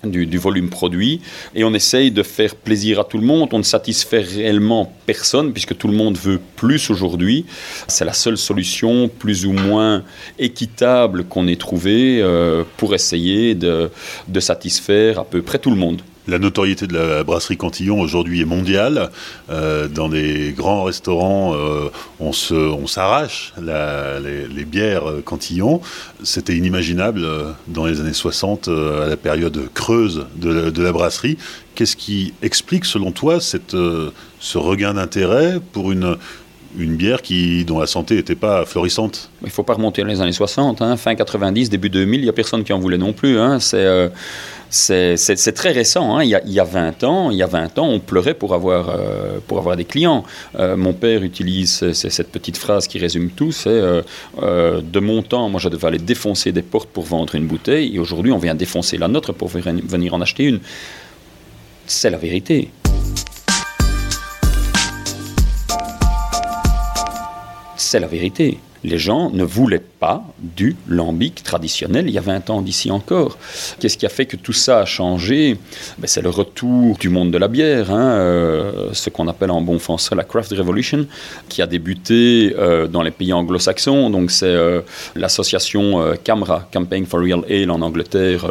[0.03, 1.21] du, volume produit
[1.55, 3.49] et on essaye de faire plaisir à tout le monde.
[3.51, 7.45] On ne satisfait réellement personne puisque tout le monde veut plus aujourd'hui.
[7.87, 10.03] C'est la seule solution plus ou moins
[10.37, 13.89] équitable qu'on ait trouvée euh, pour essayer de
[14.39, 16.01] satisfaire à peu près tout le monde.
[16.25, 19.09] La notoriété de la brasserie Cantillon aujourd'hui est mondiale.
[19.49, 21.89] Euh, dans des grands restaurants, euh,
[22.21, 22.31] on,
[22.87, 25.81] s'arrache les, bières Cantillon.
[26.23, 31.37] C'était inimaginable euh, dans les années 60, à la période creuse de la, brasserie.
[31.75, 36.15] Qu'est-ce qui explique, selon toi, ce regain d'intérêt pour une,
[36.77, 39.29] une bière qui, dont la santé n'était pas florissante?
[39.41, 40.95] Il ne faut pas remonter dans les années 60, hein.
[40.95, 43.39] fin 90, début 2000, il n'y a personne qui en voulait non plus.
[43.39, 43.59] Hein.
[43.59, 44.11] C'est
[44.73, 46.17] c'est très récent.
[46.17, 46.23] Hein.
[46.23, 48.33] Il, y a, il, y a, 20 ans, il y a 20 ans, on pleurait
[48.33, 50.23] pour avoir, euh, pour avoir des clients.
[50.57, 53.51] Euh, mon père utilise cette petite phrase qui résume tout.
[53.51, 57.47] C'est euh, de mon temps, moi, je devais aller défoncer des portes pour vendre une
[57.47, 60.59] bouteille, et aujourd'hui, on vient défoncer la nôtre pour venir en acheter une.
[61.85, 62.69] C'est la vérité.
[67.75, 68.57] C'est la vérité.
[68.83, 73.37] Les gens ne voulaient pas du lambic traditionnel il y a 20 ans d'ici encore.
[73.79, 75.57] Qu'est-ce qui a fait que tout ça a changé?
[75.97, 79.61] Ben, C'est le retour du monde de la bière, hein, euh, ce qu'on appelle en
[79.61, 81.07] bon français la Craft Revolution,
[81.49, 84.09] qui a débuté euh, dans les pays anglo-saxons.
[84.09, 84.81] Donc c'est euh,
[85.15, 88.45] l'association CAMRA, Campaign for Real Ale en Angleterre,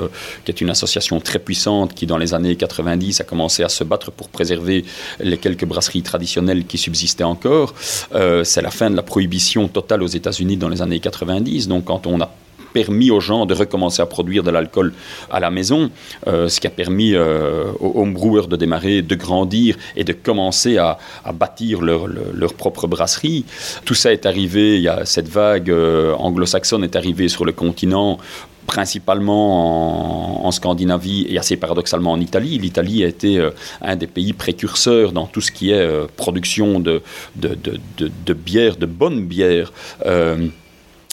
[0.44, 3.84] qui est une association très puissante qui dans les années 90 a commencé à se
[3.84, 4.84] battre pour préserver
[5.20, 7.74] les quelques brasseries traditionnelles qui subsistaient encore.
[8.44, 11.68] c'est la fin de la prohibition totale aux États États-Unis dans les années 90.
[11.68, 12.30] Donc quand on a
[12.72, 14.92] permis aux gens de recommencer à produire de l'alcool
[15.30, 15.90] à la maison,
[16.26, 20.78] euh, ce qui a permis euh, aux homebrewers de démarrer, de grandir et de commencer
[20.78, 20.98] à,
[21.32, 23.44] bâtir leur, propre brasserie.
[23.84, 27.52] Tout ça est arrivé, il y a cette vague euh, anglo-saxonne est arrivée sur le
[27.52, 28.18] continent
[28.66, 32.58] principalement en, Scandinavie et assez paradoxalement en Italie.
[32.58, 33.44] L'Italie a été
[33.80, 35.84] un des pays précurseurs dans tout ce qui est
[36.16, 37.02] production de,
[38.34, 39.72] bière, de bonne bière.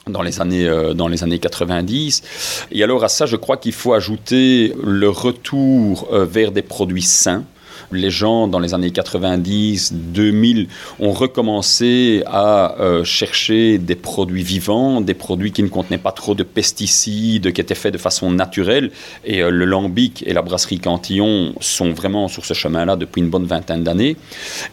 [0.10, 2.24] Dans les, années, dans les années 90.
[2.72, 7.44] Et alors à ça, je crois qu'il faut ajouter le retour vers des produits sains
[7.92, 10.68] les gens dans les années 90, 2000
[11.00, 16.36] ont recommencé à euh, chercher des produits vivants, des produits qui ne contenaient pas trop
[16.36, 18.92] de pesticides, qui étaient faits de façon naturelle.
[19.26, 23.30] Et euh, le Lambic et la brasserie Cantillon sont vraiment sur ce chemin-là depuis une
[23.30, 24.18] bonne vingtaine d'années.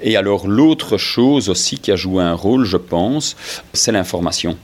[0.03, 3.37] Et alors l'autre chose aussi qui a joué un rôle, je pense,
[3.73, 4.57] c'est l'information.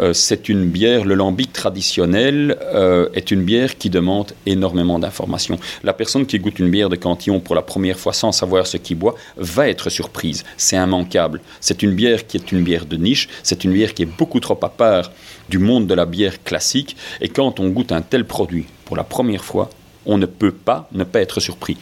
[0.00, 5.58] Euh, c'est une bière, le lambic traditionnel euh, est une bière qui demande énormément d'informations.
[5.82, 8.76] La personne qui goûte une bière de Cantillon pour la première fois sans savoir ce
[8.76, 10.44] qu'il boit va être surprise.
[10.56, 11.40] C'est immanquable.
[11.60, 14.40] C'est une bière qui est une bière de niche, c'est une bière qui est beaucoup
[14.40, 15.12] trop à part
[15.48, 16.96] du monde de la bière classique.
[17.20, 19.70] Et quand on goûte un tel produit pour la première fois,
[20.06, 21.76] on ne peut pas ne pas être surpris.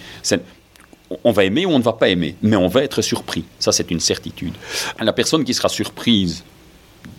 [1.25, 3.45] on va aimer ou on ne va pas aimer, mais on va être surpris.
[3.59, 4.55] Ça, c'est une certitude.
[5.01, 6.45] La personne qui sera surprise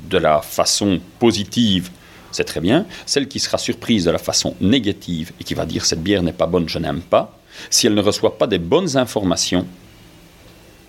[0.09, 1.89] de la façon positive,
[2.31, 2.85] c'est très bien.
[3.05, 6.33] Celle qui sera surprise de la façon négative et qui va dire cette bière n'est
[6.33, 7.37] pas bonne, je n'aime pas,
[7.69, 9.65] si elle ne reçoit pas des bonnes informations,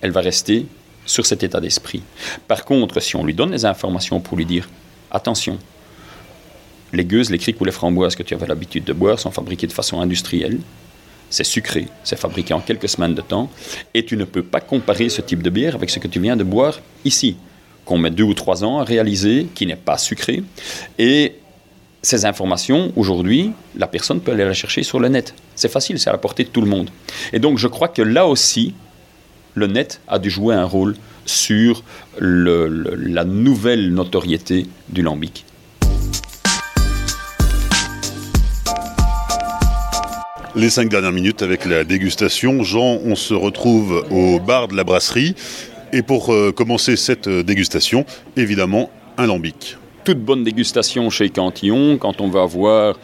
[0.01, 0.67] elle va rester
[1.07, 2.03] sur cet état d'esprit.
[2.49, 4.69] Par contre, si on lui donne les informations pour lui dire
[5.11, 5.59] attention,
[6.93, 9.67] les gueuses, les criques ou les framboises que tu avais l'habitude de boire sont fabriquées
[9.67, 10.61] de façon industrielle,
[11.29, 13.51] c'est sucré, c'est fabriqué en quelques semaines de temps,
[13.93, 16.37] et tu ne peux pas comparer ce type de bière avec ce que tu viens
[16.37, 17.37] de boire ici
[17.85, 20.43] qu'on met deux ou trois ans à réaliser, qui n'est pas sucré.
[20.99, 21.35] Et
[22.03, 25.35] ces informations, aujourd'hui, la personne peut aller les chercher sur le net.
[25.55, 26.91] C'est facile, c'est à la portée de tout le monde.
[27.33, 28.75] Et donc je crois que là aussi,
[29.55, 31.83] le net a dû jouer un rôle sur
[32.19, 35.47] la nouvelle notoriété du lambic.
[40.57, 42.63] Les cinq dernières minutes avec la dégustation.
[42.63, 45.35] Jean, on se retrouve au bar de la brasserie.
[45.95, 48.05] Et pour euh, commencer cette euh, dégustation,
[48.37, 49.77] évidemment, un lambic.
[50.03, 52.97] Toute bonne dégustation chez Cantillon, quand on va voir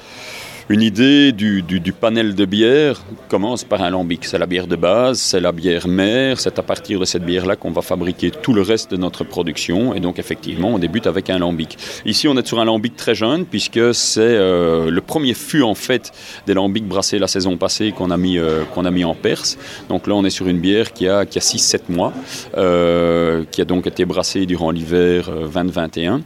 [0.71, 4.25] une idée du, panel de bière commence par un lambic.
[4.25, 7.57] C'est la bière de base, c'est la bière mère, c'est à partir de cette bière-là
[7.57, 9.95] qu'on va fabriquer tout le reste de notre production.
[9.95, 11.77] Et donc, effectivement, on débute avec un lambic.
[12.07, 15.75] Ici, on est sur un lambic très jeune, puisque c'est euh, le premier fût, en
[15.75, 16.13] fait,
[16.47, 19.59] des lambics brassés la saison passée qu'on a, mis, euh, a mis en Perse.
[19.89, 22.13] Donc là, on est sur une bière qui a, qui a 6-7 mois,
[22.57, 26.21] euh, qui a donc été brassée durant l'hiver 2021.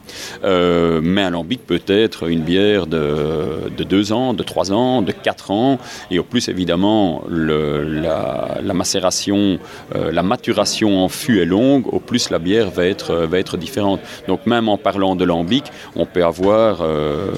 [1.00, 5.12] mais un lambic peut être une bière de, de 2 ans, de 3 ans, de
[5.12, 5.78] 4 ans,
[6.10, 9.58] et au plus évidemment la, macération,
[9.94, 13.56] euh, la maturation en fût est longue, au plus la bière va être, va être
[13.56, 14.00] différente.
[14.28, 15.64] Donc même en parlant de lambic,
[15.96, 17.30] on peut avoir euh,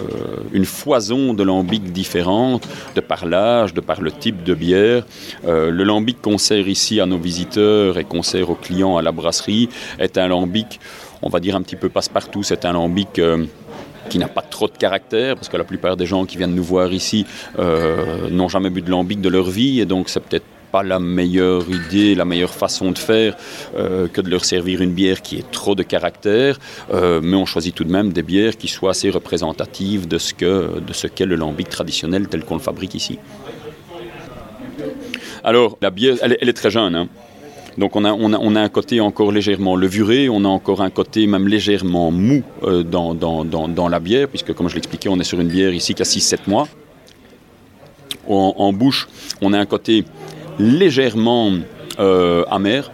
[0.53, 5.05] une foison de lambic différentes, de par l'âge, de par le type de bière.
[5.47, 9.03] Euh, le lambic qu'on sert ici à nos visiteurs et qu'on sert aux clients à
[9.03, 10.81] la brasserie est un lambic,
[11.23, 13.21] on va dire un petit peu passe-partout, c'est un lambic
[14.09, 16.63] qui n'a pas trop de caractère, parce que la plupart des gens qui viennent nous
[16.63, 17.27] voir ici
[17.59, 20.99] euh, n'ont jamais bu de lambic de leur vie, et donc c'est peut-être pas la
[20.99, 23.37] meilleure idée, la meilleure façon de faire
[23.77, 26.59] euh, que de leur servir une bière qui ait trop de caractère,
[26.93, 30.35] euh, mais on choisit tout de même des bières qui soient assez représentatives de ce
[30.35, 33.19] que de ce qu'est le lambic traditionnel tel qu'on le fabrique ici.
[35.45, 36.95] Alors, la bière, elle, elle est très jeune.
[36.97, 37.09] Hein.
[37.79, 42.11] Donc on a, un côté encore légèrement levuré, on a encore un côté même légèrement
[42.11, 45.95] mou euh, dans, la bière, puisque comme je l'expliquais, on est sur une bière ici
[45.95, 46.69] qui a 6-7 mois.
[48.29, 49.09] En, bouche,
[49.41, 50.05] on a un côté
[50.59, 51.53] légèrement
[52.01, 52.91] euh, amer,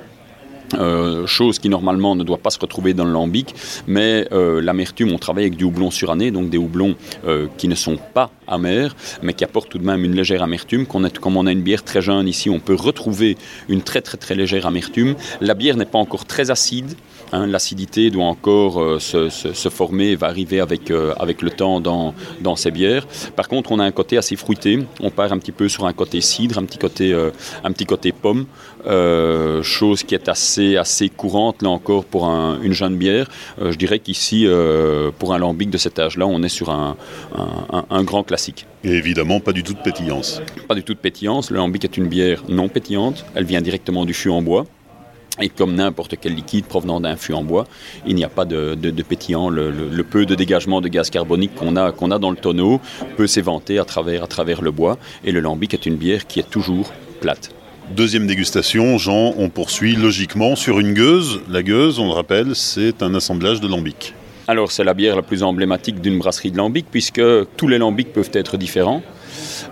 [0.75, 3.55] euh, chose qui normalement ne doit pas se retrouver dans le lambic,
[3.87, 7.75] mais euh, l'amertume, on travaille avec du houblon suranné, donc des houblons euh, qui ne
[7.75, 10.87] sont pas amers, mais qui apportent tout de même une légère amertume.
[10.87, 13.37] Qu'on comme on a une bière très jeune ici, on peut retrouver
[13.69, 15.15] une très très très légère amertume.
[15.41, 16.95] La bière n'est pas encore très acide,
[17.33, 22.15] Hein, l'acidité doit encore euh, se, former, va arriver avec, euh, avec le temps dans,
[22.43, 23.07] dans ces bières.
[23.35, 24.79] Par contre, on a un côté assez fruité.
[25.01, 27.31] On part un petit peu sur un côté cidre, un petit côté, euh,
[27.65, 28.45] un petit côté pomme,
[29.63, 33.29] chose qui est assez, assez courante là encore pour une jeune bière.
[33.61, 34.47] je dirais qu'ici,
[35.19, 36.97] pour un lambic de cet âge-là, on est sur un,
[37.91, 38.67] un, grand classique.
[38.83, 40.43] Et évidemment, pas du tout de pétillance.
[40.67, 41.51] Pas du tout de pétillance.
[41.51, 43.25] Le lambic est une bière non pétillante.
[43.37, 44.67] Elle vient directement du fût en bois.
[45.41, 47.67] Et comme n'importe quel liquide provenant d'un fût en bois,
[48.07, 49.49] il n'y a pas de, pétillant.
[49.49, 52.81] Le, peu de dégagement de gaz carbonique qu'on a, qu'on a dans le tonneau
[53.17, 54.99] peut s'éventer à travers, à travers le bois.
[55.25, 57.51] Et le lambic est une bière qui est toujours plate.
[57.91, 61.41] Deuxième dégustation, Jean, on poursuit logiquement sur une gueuse.
[61.49, 64.15] La gueuse, on le rappelle, c'est un assemblage de lambic.
[64.49, 67.23] Alors c'est la bière la plus emblématique d'une brasserie de lambic puisque
[67.57, 69.03] tous les lambics peuvent être différents.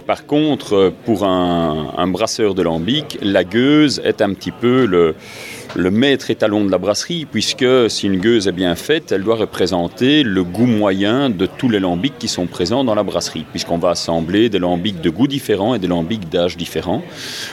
[0.07, 5.14] Par contre, pour un, un brasseur de lambic, la gueuse est un petit peu le,
[5.76, 9.37] le maître étalon de la brasserie, puisque si une gueuse est bien faite, elle doit
[9.37, 13.78] représenter le goût moyen de tous les lambics qui sont présents dans la brasserie, puisqu'on
[13.78, 17.02] va assembler des lambics de goûts différents et des lambics d'âge différents.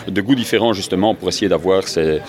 [0.07, 2.19] De goûts différents, justement, pour essayer d'avoir euh,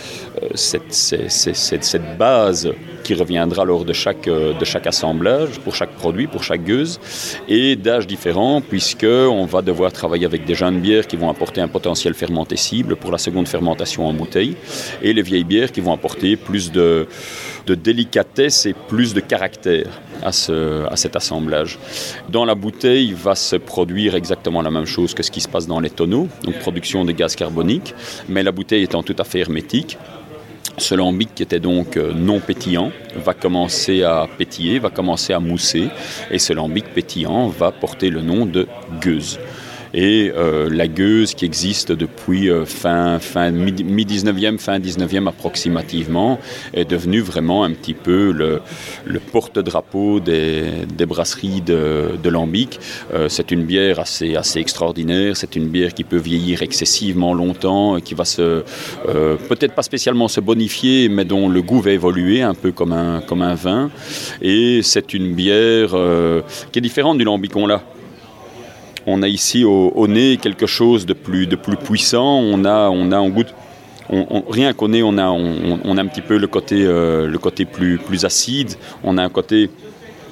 [0.55, 2.70] cette, cette, base
[3.05, 7.01] qui reviendra lors de chaque, euh, de chaque assemblage, pour chaque produit, pour chaque gueuse,
[7.48, 11.68] et d'âge différents, puisqu'on va devoir travailler avec des jeunes bières qui vont apporter un
[11.68, 14.57] potentiel fermenté cible pour la seconde fermentation en bouteille,
[15.03, 17.07] et les vieilles bières qui vont apporter plus de,
[17.66, 19.88] délicatesse et plus de caractère
[20.22, 21.79] à, ce, à cet assemblage.
[22.29, 25.66] Dans la bouteille va se produire exactement la même chose que ce qui se passe
[25.66, 27.94] dans les tonneaux, donc production de gaz carbonique,
[28.29, 29.98] mais la bouteille étant tout à fait hermétique.
[30.77, 35.40] Ce lambic qui était donc euh, non pétillant va commencer à pétiller, va commencer à
[35.40, 35.88] mousser,
[36.31, 38.68] et ce lambic pétillant va porter le nom de
[39.01, 39.38] gueuse
[39.99, 46.39] et euh, la gueuse qui existe depuis euh, fin, fin mi-19e, fin 19e approximativement,
[46.73, 48.61] est devenue vraiment un petit peu le,
[49.33, 52.79] porte-drapeau des, brasseries de, de Lambic.
[53.13, 58.15] Euh, c'est une bière assez, extraordinaire, c'est une bière qui peut vieillir excessivement longtemps, qui
[58.15, 58.23] va
[59.49, 63.21] peut-être pas spécialement se bonifier, mais dont le goût va évoluer un peu comme un,
[63.21, 63.91] comme un vin.
[64.43, 65.97] Et c'est une bière
[66.71, 67.57] qui est différente du Lambic.
[67.57, 67.83] On l'a
[69.09, 72.40] on a ici au, nez quelque chose de plus, de plus puissant.
[72.40, 73.55] On a, on a, goûte,
[74.09, 77.64] rien qu'au nez, on a, on, a un petit peu le côté, euh, le côté
[77.64, 78.75] plus, plus acide.
[79.03, 79.71] On a un côté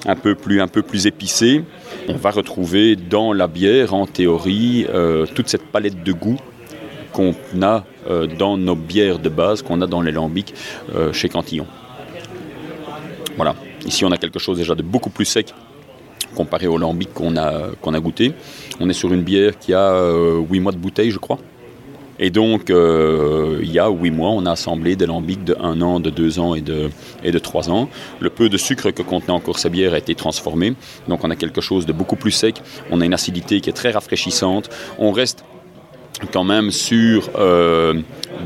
[0.07, 1.65] un peu plus, un peu plus épicé.
[2.09, 6.39] On va retrouver dans la bière, en théorie, euh, toute cette palette de goût
[7.13, 10.55] qu'on a euh, dans nos bières de base, qu'on a dans les lambics
[11.13, 11.67] chez Cantillon.
[13.37, 13.55] Voilà.
[13.87, 15.55] Ici, on a quelque chose déjà de beaucoup plus sec
[16.37, 18.35] comparé au lambic qu'on a, qu'on a goûté.
[18.79, 21.39] On est sur une bière qui a 8 euh, mois de bouteille, je crois.
[22.19, 25.81] Et donc, euh, il y a 8 mois, on a assemblé des lambics de 1
[25.83, 26.91] an, de 2 ans et de,
[27.23, 27.89] et de 3 ans.
[28.21, 30.75] Le peu de sucre que contenait encore ces bières a été transformé.
[31.09, 32.63] Donc, on a quelque chose de beaucoup plus sec.
[32.91, 34.71] On a une acidité qui est très rafraîchissante.
[34.99, 35.45] On reste
[36.33, 37.95] quand même sur euh,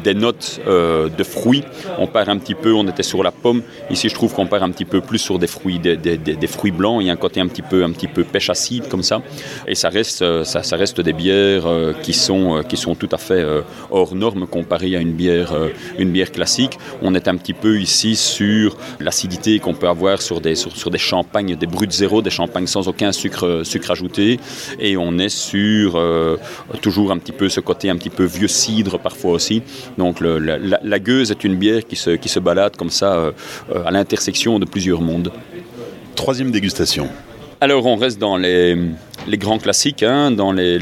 [0.03, 1.65] des notes euh, de fruits.
[1.99, 3.63] On part un petit peu, on était sur la pomme.
[3.91, 6.99] Ici, je trouve qu'on part un petit peu plus sur des fruits, des, fruits blancs.
[7.01, 9.23] Il y a un côté un petit peu, un petit peu pêche acide comme ça.
[9.67, 11.67] Et ça reste, euh, ça, reste des bières
[12.03, 13.45] qui sont, qui sont tout à fait
[13.91, 15.53] hors normes comparées à une bière,
[15.99, 16.79] une bière classique.
[17.03, 20.99] On est un petit peu ici sur l'acidité qu'on peut avoir sur des, sur, des
[20.99, 24.41] champagnes, des bruts zéro, des champagnes sans aucun sucre, sucre ajouté.
[24.79, 26.01] Et on est sur
[26.81, 29.63] toujours un petit peu ce côté un petit peu vieux cidre parfois aussi.
[29.99, 33.33] Donc la, gueuse est une bière qui se, qui se balade comme ça euh,
[33.75, 35.33] euh, à l'intersection de plusieurs mondes.
[36.15, 37.09] Troisième dégustation.
[37.61, 38.77] Alors on reste dans les,
[39.27, 40.79] les grands classiques, hein, dans les,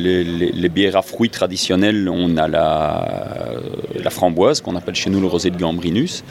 [0.69, 5.59] bières à fruits traditionnelles, on a la, framboise, qu'on appelle chez nous le rosé de
[5.59, 6.25] Gambrinus,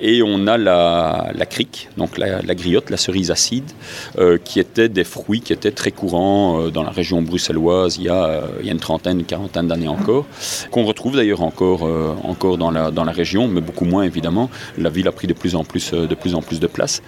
[0.00, 3.70] et on a la, la crique, donc la, griotte, la cerise acide,
[4.18, 8.04] euh, qui étaient des fruits qui étaient très courants euh, dans la région bruxelloise il
[8.04, 10.26] y a, euh, une trentaine, une quarantaine d'années encore,
[10.70, 11.82] qu'on retrouve d'ailleurs encore,
[12.24, 14.50] encore dans, la, dans la région, mais beaucoup moins évidemment.
[14.78, 17.02] La ville a pris de plus en plus de, plus en plus de place.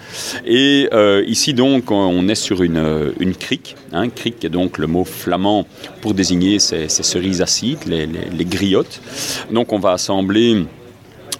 [0.45, 0.89] Et
[1.27, 5.05] ici donc, on est sur une, une crique, hein, crique qui est donc le mot
[5.05, 5.67] flamand
[6.01, 9.01] pour désigner ces, cerises acides, les, griottes.
[9.51, 10.65] Donc on va assembler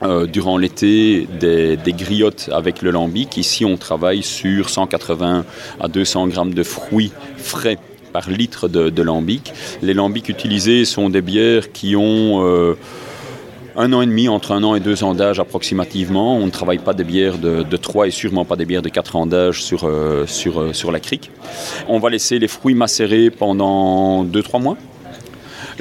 [0.03, 3.37] euh, durant l'été des, griottes avec le lambic.
[3.37, 5.45] Ici, on travaille sur 180
[5.81, 7.79] à 200 grammes de fruits frais
[8.13, 9.53] par litre de, lambic.
[9.83, 12.45] Les lambics utilisés sont des bières qui ont...
[12.47, 12.77] Euh,
[13.77, 16.37] un an et demi, entre un an et deux ans d'âge approximativement.
[16.37, 18.89] On ne travaille pas des bières de, de 3 et sûrement pas des bières de
[18.89, 21.31] 4 ans d'âge sur, euh, euh, sur la crique.
[21.89, 24.77] On va laisser les fruits macérer pendant 2-3 mois.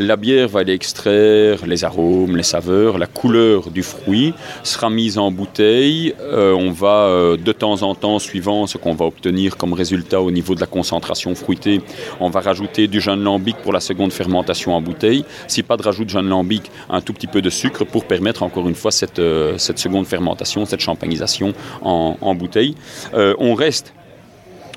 [0.01, 4.33] La bière va extraire les arômes, les saveurs, la couleur du fruit,
[4.63, 6.15] sera mise en bouteille.
[6.21, 10.19] Euh, on va euh, de temps en temps, suivant ce qu'on va obtenir comme résultat
[10.19, 11.81] au niveau de la concentration fruitée,
[12.19, 15.23] on va rajouter du jeune lambic pour la seconde fermentation en bouteille.
[15.47, 18.41] Si pas de rajout de jeune lambic, un tout petit peu de sucre pour permettre
[18.41, 22.75] encore une fois cette, euh, seconde fermentation, cette champagnisation en, bouteille.
[23.13, 23.93] on reste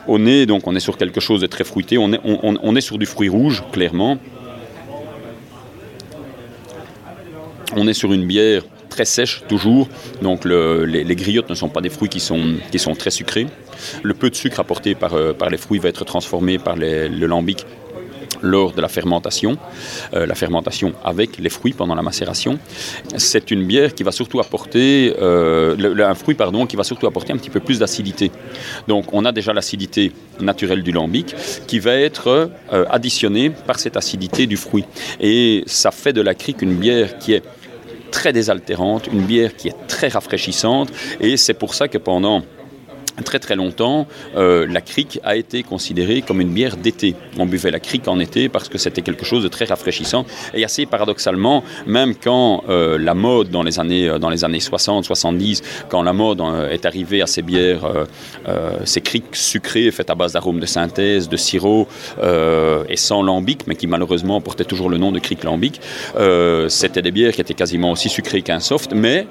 [0.07, 3.07] au nez, donc on est sur quelque chose de très fruité, on est sur du
[3.07, 4.19] fruit rouge, clairement.
[7.77, 9.89] On est sur une bière très sèche toujours,
[10.23, 13.11] donc le, les, les, griottes ne sont pas des fruits qui sont, qui sont très
[13.11, 13.47] sucrés.
[14.03, 17.27] Le peu de sucre apporté par, euh, par les fruits va être transformé par le
[17.27, 17.67] lambic
[18.43, 19.57] lors de la fermentation,
[20.13, 22.59] euh, la fermentation avec les fruits pendant la macération.
[23.17, 27.33] C'est une bière qui va surtout apporter, euh, un fruit pardon, qui va surtout apporter
[27.33, 28.31] un petit peu plus d'acidité.
[28.87, 31.35] Donc on a déjà l'acidité naturelle du lambic
[31.67, 32.51] qui va être
[32.91, 34.85] additionnée par cette acidité du fruit.
[35.21, 37.43] Et ça fait de la crique une bière qui est
[38.15, 40.91] très désaltérante, une bière qui est très rafraîchissante.
[41.21, 42.43] Et c'est pour ça que pendant
[43.23, 44.07] très très longtemps,
[44.37, 47.15] euh, la crique a été considérée comme une bière d'été.
[47.39, 50.25] On buvait la crique en été parce que c'était quelque chose de très rafraîchissant.
[50.55, 54.61] Et assez paradoxalement, même quand euh, la mode dans les années, euh, dans les années
[54.61, 58.07] 60, 70, quand la mode est arrivée à ces bières,
[58.85, 61.87] ces criques sucrées faites à base d'arômes de synthèse, de sirop
[62.21, 65.81] et sans lambic, mais qui malheureusement portaient toujours le nom de crique lambic,
[66.69, 69.27] c'était des bières qui étaient quasiment aussi sucrées qu'un soft, mais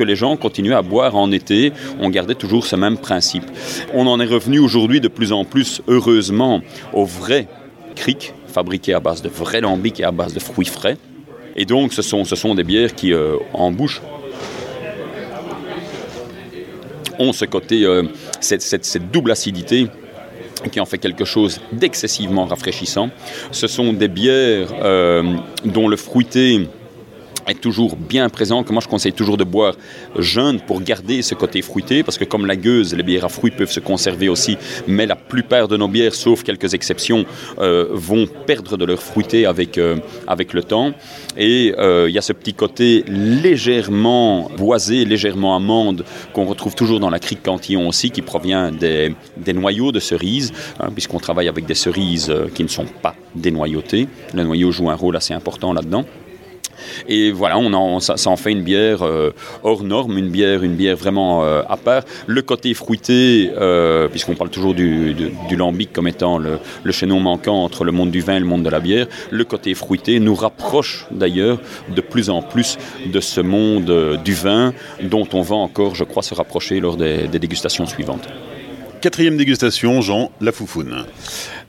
[0.00, 3.44] que les gens continuaient à boire en été, on gardait toujours ce même principe.
[3.92, 6.62] On en est revenu aujourd'hui de plus en plus, heureusement,
[6.94, 7.48] aux vrais
[7.96, 10.96] criques, fabriqués à base de vrais lambics et à base de fruits frais.
[11.54, 14.00] Et donc, ce sont, ce sont des bières qui, euh, en bouche,
[17.18, 18.04] ont ce côté, euh,
[18.40, 19.86] cette, cette, double acidité
[20.72, 23.10] qui en fait quelque chose d'excessivement rafraîchissant.
[23.50, 25.36] Ce sont des bières euh,
[25.66, 26.68] dont le fruité
[27.46, 29.74] est toujours bien présent, que moi je conseille toujours de boire
[30.18, 33.50] jeune pour garder ce côté fruité, parce que comme la gueuse, les bières à fruits
[33.50, 37.24] peuvent se conserver aussi, mais la plupart de nos bières, sauf quelques exceptions,
[37.58, 40.92] euh, vont perdre de leur fruité avec, euh, avec le temps.
[41.36, 47.00] Et il euh, y a ce petit côté légèrement boisé, légèrement amande, qu'on retrouve toujours
[47.00, 51.48] dans la crique cantillon aussi, qui provient des, des noyaux de cerises, hein, puisqu'on travaille
[51.48, 54.08] avec des cerises qui ne sont pas dénoyautées.
[54.34, 56.04] Le noyau joue un rôle assez important là-dedans.
[57.08, 59.32] Et voilà, on en, ça, en fait une bière euh,
[59.62, 62.02] hors norme, une bière, une bière vraiment euh, à part.
[62.26, 65.14] Le côté fruité, euh, puisqu'on parle toujours du,
[65.56, 68.62] lambic comme étant le, le chaînon manquant entre le monde du vin et le monde
[68.62, 71.58] de la bière, le côté fruité nous rapproche d'ailleurs
[71.94, 76.22] de plus en plus de ce monde du vin dont on va encore, je crois,
[76.22, 78.28] se rapprocher lors des, des dégustations suivantes.
[79.00, 81.06] Quatrième dégustation, Jean, la foufoune.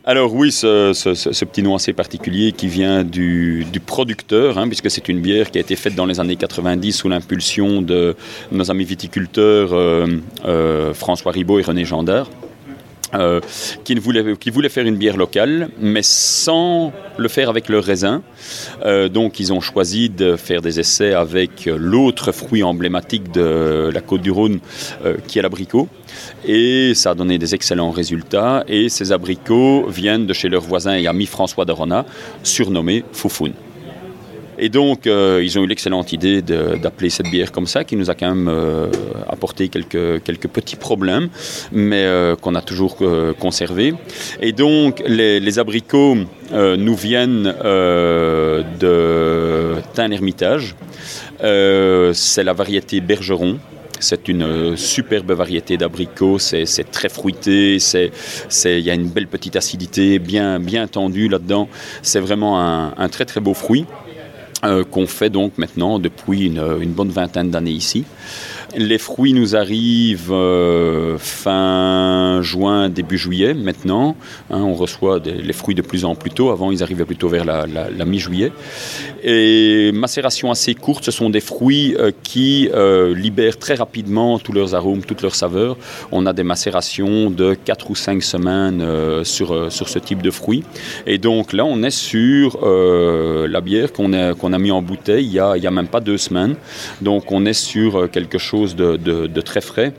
[0.03, 5.07] Alors oui, ce, petit nom assez particulier qui vient du, du producteur, hein, puisque c'est
[5.09, 8.15] une bière qui a été faite dans les années 90 sous l'impulsion de
[8.51, 10.07] nos amis viticulteurs euh,
[10.45, 12.31] euh, François Ribaud et René Gendard.
[13.13, 13.41] Euh,
[13.83, 18.21] qui, voulait, faire une bière locale, mais sans le faire avec le raisin.
[18.85, 23.99] Euh, donc ils ont choisi de faire des essais avec l'autre fruit emblématique de la
[23.99, 24.59] Côte du Rhône,
[25.05, 25.89] euh, qui est l'abricot.
[26.45, 28.63] Et ça a donné des excellents résultats.
[28.69, 32.05] Et ces abricots viennent de chez leur voisin et ami François de Rona,
[32.43, 33.53] surnommé Foufoune.
[34.63, 38.11] Et donc, euh, ils ont eu l'excellente idée d'appeler cette bière comme ça, qui nous
[38.11, 38.91] a quand même euh,
[39.27, 41.29] apporté quelques, petits problèmes,
[41.71, 42.97] mais euh, qu'on a toujours
[43.39, 43.95] conservé.
[44.39, 46.15] Et donc, les, abricots
[46.53, 47.55] nous viennent
[48.79, 50.75] de Tain-l'Hermitage.
[51.39, 53.57] C'est la variété Bergeron,
[54.01, 60.19] c'est une superbe variété d'abricots, c'est très fruité, il y a une belle petite acidité
[60.19, 60.59] bien,
[60.91, 61.69] tendue là-dedans.
[62.01, 63.85] C'est vraiment un, très très beau fruit
[64.91, 68.05] qu'on fait donc maintenant depuis une, une bonne vingtaine d'années ici.
[68.77, 74.15] Les fruits nous arrivent euh, fin juin, début juillet maintenant.
[74.49, 76.51] Hein, on reçoit les fruits de plus en plus tôt.
[76.51, 78.53] Avant, ils arrivaient plutôt vers la, mi-juillet.
[79.23, 84.53] Et macération assez courte, ce sont des fruits euh, qui euh, libèrent très rapidement tous
[84.53, 85.75] leurs arômes, toutes leurs saveurs.
[86.13, 88.85] On a des macérations de 4 ou 5 semaines
[89.23, 90.63] sur, sur ce type de fruits.
[91.05, 95.25] Et donc là, on est sur la bière qu'on a, qu a mis en bouteille
[95.25, 96.55] il y a, a même pas deux semaines.
[97.01, 99.93] Donc on est sur quelque chose de, très frais.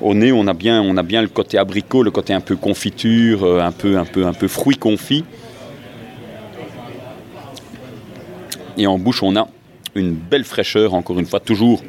[0.00, 2.56] Au nez, on a, bien, on a bien le côté abricot, le côté un peu
[2.56, 5.24] confiture, euh, un peu, un peu, un peu fruit confit.
[8.78, 9.46] Et en bouche, on a
[9.94, 11.82] une belle fraîcheur, encore une fois, toujours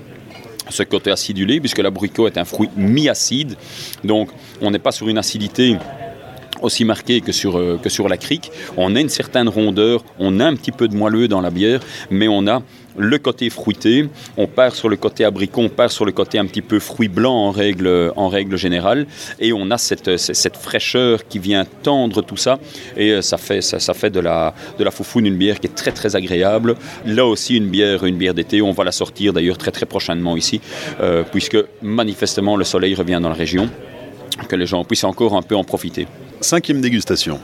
[0.70, 3.56] ce côté acidulé, puisque l'abricot est un fruit mi-acide.
[4.04, 4.30] Donc,
[4.62, 5.78] on n'est pas sur une acidité
[6.62, 8.52] aussi marquée que sur, euh, que sur la crique.
[8.78, 11.82] On a une certaine rondeur, on a un petit peu de moelleux dans la bière,
[12.10, 12.62] mais on a
[12.98, 16.46] le côté fruité, on part sur le côté abricot, on part sur le côté un
[16.46, 19.08] petit peu fruit blanc en règle, en règle générale,
[19.40, 22.60] et on a cette, cette fraîcheur qui vient tendre tout ça,
[22.98, 25.76] et euh, ça fait, ça, fait de la, de la foufoune une bière qui est
[25.76, 26.76] très très agréable.
[27.06, 30.36] Là aussi une bière, une bière d'été, on va la sortir d'ailleurs très très prochainement
[30.36, 30.62] ici,
[31.00, 33.70] euh, puisque manifestement le soleil revient dans la région,
[34.48, 36.08] que les gens puissent encore un peu en profiter.
[36.42, 37.40] Cinquième dégustation.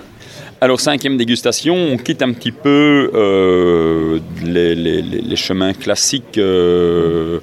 [0.59, 7.39] Alors, cinquième dégustation, on quitte un petit peu euh, les, chemins classiques euh,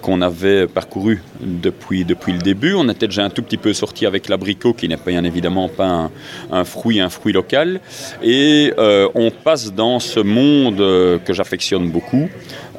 [0.00, 2.74] qu'on avait parcourus depuis, depuis le début.
[2.74, 6.08] On était déjà un tout petit peu sorti avec l'abricot, qui n'est bien évidemment pas
[6.52, 7.80] un, fruit, un fruit local.
[8.22, 12.28] Et euh, on passe dans ce monde que j'affectionne beaucoup,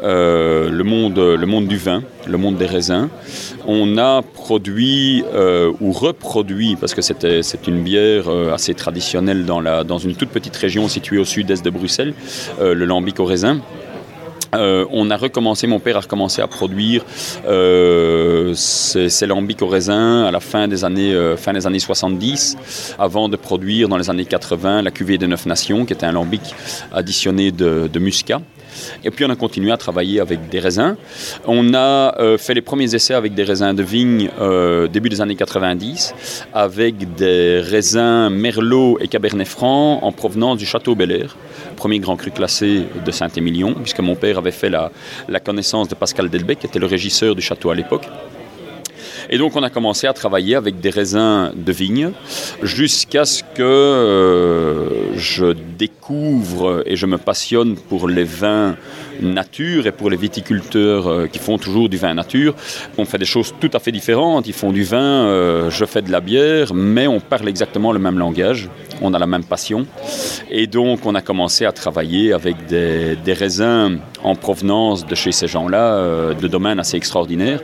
[0.03, 3.07] euh, le, monde, le monde du vin, le monde des raisins.
[3.65, 9.61] On a produit euh, ou reproduit, parce que c'est une bière euh, assez traditionnelle dans,
[9.61, 12.13] la, dans une toute petite région située au sud-est de Bruxelles,
[12.59, 13.61] le lambic au raisin.
[14.53, 17.05] on a recommencé, mon père a recommencé à produire
[18.55, 23.37] ces, lambics au raisin à la fin des, années, fin des années 70, avant de
[23.37, 26.53] produire dans les années 80 la cuvée des Neuf Nations, qui était un lambic
[26.91, 28.41] additionné de muscat.
[29.03, 30.95] Et puis on a continué à travailler avec des raisins.
[31.45, 35.21] On a euh, fait les premiers essais avec des raisins de vigne euh, début des
[35.21, 36.13] années 90,
[36.53, 41.35] avec des raisins Merlot et Cabernet Franc en provenance du Château Bel Air,
[41.75, 44.91] premier grand cru classé de Saint-Émilion, puisque mon père avait fait la,
[45.43, 48.07] connaissance de Pascal Delbecq, qui était le régisseur du château à l'époque.
[49.29, 52.11] Et donc on a commencé à travailler avec des raisins de vigne
[52.61, 58.75] jusqu'à ce que euh, je découvre et je me passionne pour les vins
[59.21, 62.55] nature et pour les viticulteurs euh, qui font toujours du vin nature.
[62.97, 64.47] On fait des choses tout à fait différentes.
[64.47, 67.99] Ils font du vin, euh, je fais de la bière, mais on parle exactement le
[67.99, 68.69] même langage.
[69.01, 69.85] On a la même passion.
[70.49, 75.47] Et donc on a commencé à travailler avec des, raisins en provenance de chez ces
[75.47, 77.59] gens-là, euh, de domaines assez extraordinaires.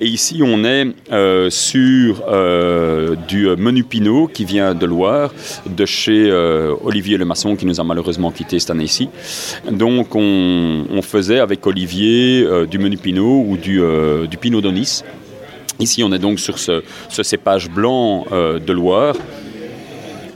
[0.00, 5.32] Et ici, on est euh, sur euh, du menu Pinot qui vient de Loire,
[5.66, 6.30] de chez
[6.84, 9.08] Olivier Lemasson qui nous a malheureusement quitté cette année-ci.
[9.70, 13.80] Donc, on, faisait avec Olivier du menu Pinot ou du,
[14.28, 15.02] du Pinot d'Onis.
[15.78, 16.82] Ici, on est donc sur ce,
[17.22, 19.14] cépage blanc de Loire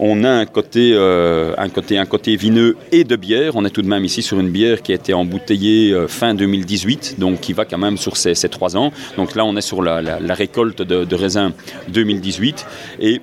[0.03, 3.53] on a un côté, euh, un, côté, un côté vineux et de bière.
[3.55, 6.35] On est tout de même ici sur une bière qui a été embouteillée euh, fin
[6.35, 8.93] 2018, donc qui va quand même sur ces, trois ans.
[9.19, 11.53] Donc là, on est sur la, récolte de, de raisins
[11.89, 12.67] 2018.
[13.01, 13.21] Et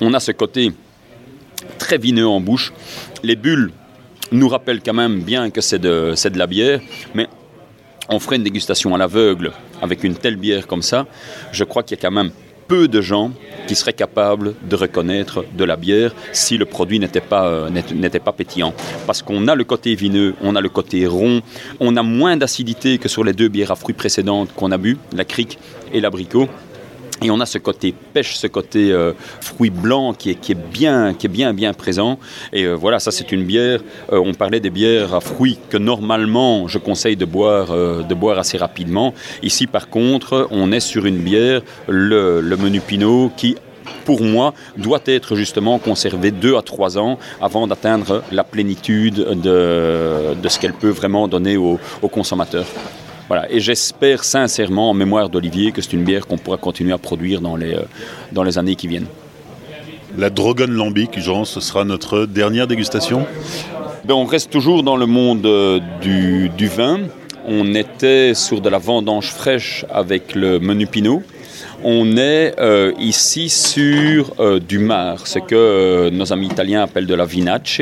[0.00, 0.72] on a ce côté
[1.78, 2.72] très vineux en bouche.
[3.22, 3.70] Les bulles
[4.32, 6.80] nous rappellent quand même bien que c'est de, la bière,
[7.14, 7.28] mais
[8.08, 9.52] on ferait une dégustation à l'aveugle
[9.82, 11.06] avec une telle bière comme ça,
[11.52, 12.30] je crois qu'il y a quand même
[12.68, 13.32] peu de gens
[13.66, 18.72] qui seraient capables de reconnaître de la bière si le produit n'était pas, euh, pétillant.
[19.06, 21.42] Parce qu'on a le côté vineux, on a le côté rond,
[21.80, 24.98] on a moins d'acidité que sur les deux bières à fruits précédentes qu'on a bu,
[25.12, 25.58] la crique
[25.92, 26.48] et l'abricot.
[27.22, 30.54] Et on a ce côté pêche, ce côté euh, fruit blanc qui est, qui est,
[30.72, 32.18] bien, qui est bien, bien présent.
[32.52, 33.80] Et euh, voilà, ça c'est une bière.
[34.12, 38.38] Euh, on parlait des bières à fruits que normalement je conseille de boire, de boire
[38.38, 39.12] assez rapidement.
[39.42, 43.56] Ici, par contre, on est sur une bière, le, le menu Pinot, qui
[44.04, 50.34] pour moi, doit être justement conservé deux à trois ans avant d'atteindre la plénitude de,
[50.34, 51.78] de ce qu'elle peut vraiment donner aux
[52.10, 52.66] consommateurs.
[53.30, 53.48] Voilà.
[53.48, 57.40] Et j'espère sincèrement, en mémoire d'Olivier, que c'est une bière qu'on pourra continuer à produire
[57.40, 57.82] dans les, euh,
[58.32, 59.06] dans les années qui viennent.
[60.18, 63.28] La Drogon Lambic, Jean, ce sera notre dernière dégustation
[64.04, 67.02] ben, On reste toujours dans le monde euh, du, du, vin.
[67.46, 71.22] On était sur de la vendange fraîche avec le menu Pinot.
[71.82, 77.06] On est euh, ici sur euh, du mar, ce que euh, nos amis italiens appellent
[77.06, 77.80] de la vinace.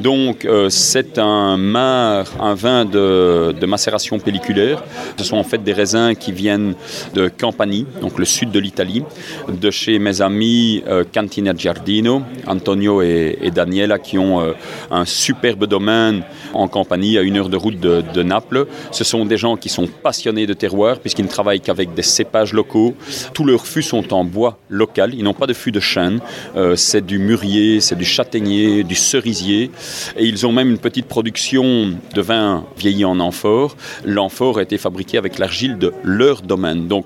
[0.00, 4.82] Donc c'est un mar, un vin de, macération pelliculaire.
[5.16, 6.74] Ce sont en fait des raisins qui viennent
[7.14, 9.02] de Campanie, donc le sud de l'Italie,
[9.48, 14.54] de chez mes amis Cantina Giardino, Antonio et, Daniela, qui ont
[14.90, 16.22] un superbe domaine
[16.56, 18.66] en Campanie, à une heure de route de, Naples.
[18.90, 22.52] Ce sont des gens qui sont passionnés de terroir, puisqu'ils ne travaillent qu'avec des cépages
[22.52, 22.94] locaux,
[23.34, 26.20] tous leurs fûts sont en bois local, ils n'ont pas de fûts de chêne,
[26.56, 29.70] euh, c'est du mûrier, c'est du châtaignier, du cerisier,
[30.16, 33.76] et ils ont même une petite production de vin vieilli en amphore.
[34.04, 36.88] L'amphore a été fabriqué avec l'argile de leur domaine.
[36.88, 37.04] Donc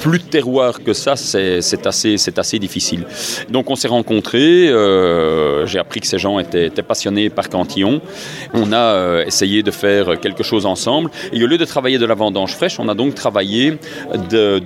[0.00, 3.04] plus de terroir que ça, c'est assez, assez difficile.
[3.50, 8.00] Donc on s'est rencontrés, euh, j'ai appris que ces gens étaient, passionnés par Cantillon.
[8.54, 11.10] On a euh, essayé de faire quelque chose ensemble.
[11.32, 13.74] Et au lieu de travailler de la vendange fraîche, on a donc travaillé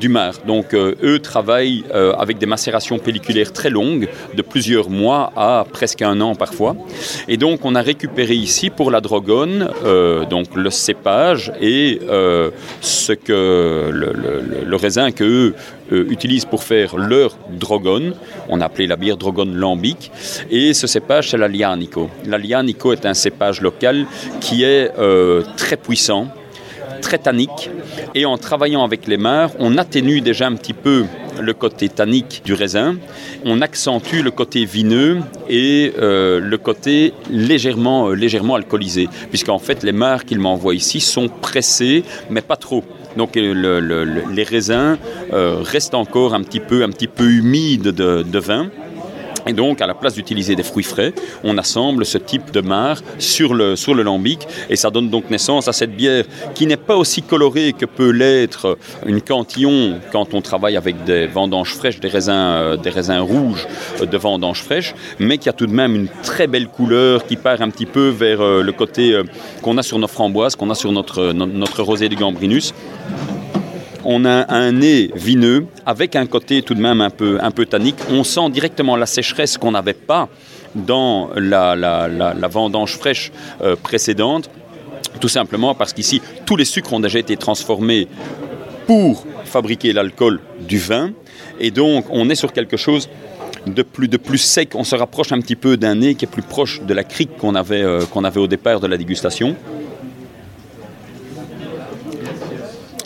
[0.01, 0.35] du mar.
[0.47, 1.85] Donc euh, eux travaillent
[2.19, 6.77] avec des macérations pelliculaires très longues, de plusieurs mois à presque un an parfois.
[7.27, 9.71] Et donc on a récupéré ici pour la drogone
[10.31, 12.01] donc le cépage et
[12.81, 14.13] ce que le,
[14.65, 18.15] le raisin euh, utilisent pour faire leur drogone.
[18.49, 20.11] On a appelé la bière drogone lambic.
[20.51, 22.11] Et ce cépage, c'est l'Alianico.
[22.27, 24.07] L'Alianico est un cépage local
[24.41, 26.29] qui est euh, très puissant,
[27.01, 27.71] très tannique.
[28.15, 31.05] Et en travaillant avec les mares, on atténue déjà un petit peu
[31.41, 32.97] le côté tannique du raisin,
[33.45, 35.19] on accentue le côté vineux
[35.49, 41.29] et euh, le côté légèrement, légèrement alcoolisé, puisqu'en fait les mares qu'il m'envoie ici sont
[41.29, 42.85] pressées, mais pas trop.
[43.17, 44.97] Donc les raisins
[45.33, 48.71] euh, restent encore un petit peu, un petit peu humides de, vin.
[49.47, 53.05] Et donc, à la place d'utiliser des fruits frais, on assemble ce type de marc
[53.19, 54.47] sur le, sur le lambic.
[54.71, 56.25] Et ça donne donc naissance à cette bière
[56.55, 61.27] qui n'est pas aussi colorée que peut l'être une cantillon quand on travaille avec des
[61.27, 63.67] vendanges fraîches, des raisins, euh, des raisins rouges
[64.01, 67.61] de vendanges fraîches, mais qui a tout de même une très belle couleur qui part
[67.61, 69.21] un petit peu vers euh, le côté
[69.63, 72.73] qu'on a sur nos framboises, qu'on a sur notre, notre rosé du Gambrinus
[74.05, 77.67] on a un nez vineux avec un côté tout de même un peu, un peu
[77.67, 77.97] tannique.
[78.11, 80.29] On sent directement la sécheresse qu'on n'avait pas
[80.75, 83.33] dans la, vendange fraîche
[83.63, 84.51] euh, précédente,
[85.21, 88.09] tout simplement parce qu'ici, tous les sucres ont déjà été transformés
[88.87, 91.13] pour fabriquer l'alcool du vin.
[91.61, 93.09] Et donc, on est sur quelque chose
[93.67, 94.73] de plus, de plus sec.
[94.75, 97.37] On se rapproche un petit peu d'un nez qui est plus proche de la crique
[97.39, 99.57] qu'on avait, euh, qu'on avait au départ de la dégustation.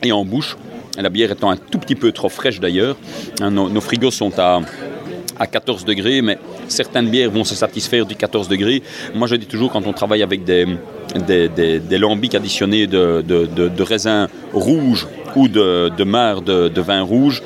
[0.02, 0.56] Et en bouche,
[1.02, 2.96] la bière étant un tout petit peu trop fraîche d'ailleurs.
[3.40, 4.60] Hein, nos, frigos sont à,
[5.38, 6.38] à 14 degrés, mais
[6.68, 8.82] certaines bières vont se satisfaire du 14 degrés.
[9.14, 10.66] Moi, je dis toujours, quand on travaille avec des,
[11.26, 17.42] des, lambics additionnés de, de, raisins rouges ou de, de marc de, vin rouge,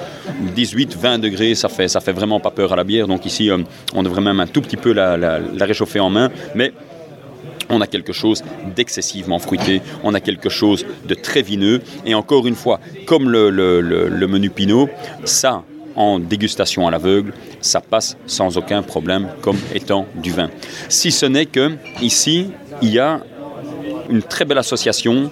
[0.56, 3.06] 18-20 degrés, ça fait, ça fait vraiment pas peur à la bière.
[3.06, 3.58] Donc ici, euh,
[3.94, 6.30] on devrait même un tout petit peu la, la, la réchauffer en main.
[6.54, 6.72] Mais
[7.72, 8.44] on a quelque chose
[8.76, 11.80] d'excessivement fruité, on a quelque chose de très vineux.
[12.06, 14.88] Et encore une fois, comme le, menu Pinot,
[15.24, 15.64] ça,
[15.96, 20.50] en dégustation à l'aveugle, ça passe sans aucun problème comme étant du vin.
[20.88, 22.48] Si ce n'est que ici,
[22.82, 23.20] il y a
[24.08, 25.30] une très belle association,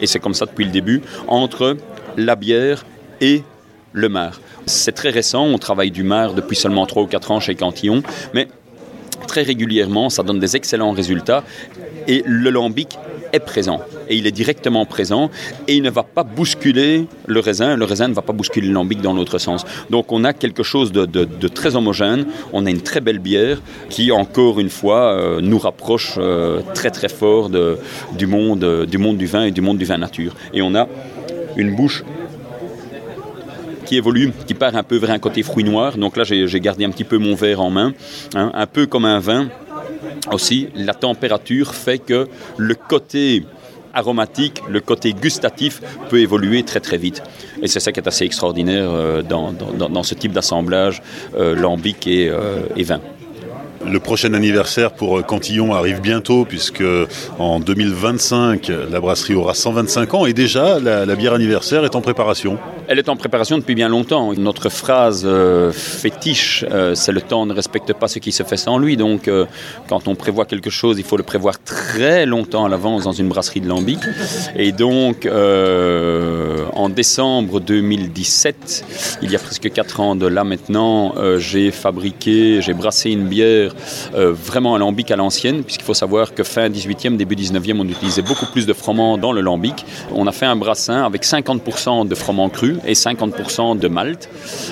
[0.00, 1.76] et c'est comme ça depuis le début, entre
[2.16, 2.84] la bière
[3.20, 3.42] et
[3.92, 4.40] le mar.
[4.66, 8.02] C'est très récent, on travaille du mar depuis seulement 3 ou 4 ans chez Cantillon,
[8.34, 8.48] mais
[9.26, 11.44] très régulièrement, ça donne des excellents résultats
[12.08, 12.98] et le lambic
[13.32, 15.30] est présent et il est directement présent
[15.66, 18.72] et il ne va pas bousculer le raisin, le raisin ne va pas bousculer le
[18.72, 19.64] lambic dans l'autre sens.
[19.90, 23.60] Donc on a quelque chose de, très homogène, on a une très belle bière
[23.90, 29.16] qui encore une fois euh, nous rapproche euh, très très fort du, monde, du monde
[29.16, 30.34] du vin et du monde du vin nature.
[30.54, 30.88] Et on a
[31.56, 32.04] une bouche
[33.86, 35.96] qui évolue, qui part un peu vers un côté fruit noir.
[35.96, 37.94] Donc là, j'ai gardé un petit peu mon verre en main,
[38.34, 39.48] hein, un peu comme un vin.
[40.32, 43.44] Aussi, la température fait que le côté
[43.94, 45.80] aromatique, le côté gustatif
[46.10, 47.22] peut évoluer très très vite.
[47.62, 51.02] Et c'est ça qui est assez extraordinaire euh, dans, ce type d'assemblage
[51.36, 53.00] euh, lambic et, euh, et vin.
[53.88, 56.82] Le prochain anniversaire pour Cantillon arrive bientôt puisque
[57.38, 62.58] en 2025 la brasserie aura 125 ans et déjà la, bière anniversaire est en préparation.
[62.88, 64.32] Elle est en préparation depuis bien longtemps.
[64.34, 68.56] Notre phrase euh, fétiche, euh, c'est le temps ne respecte pas ce qui se fait
[68.56, 68.96] sans lui.
[68.96, 69.46] Donc euh,
[69.88, 73.28] quand on prévoit quelque chose, il faut le prévoir très longtemps à l'avance dans une
[73.28, 74.00] brasserie de Lambic.
[74.56, 81.70] Et donc en décembre 2017, il y a presque 4 ans de là maintenant, j'ai
[81.70, 83.75] fabriqué, j'ai brassé une bière
[84.14, 87.84] euh, vraiment un lambic à l'ancienne, puisqu'il faut savoir que fin 18e, début 19e, on
[87.88, 89.84] utilisait beaucoup plus de froment dans le lambic.
[90.14, 94.28] On a fait un brassin avec 50% de froment cru et 50% de malt.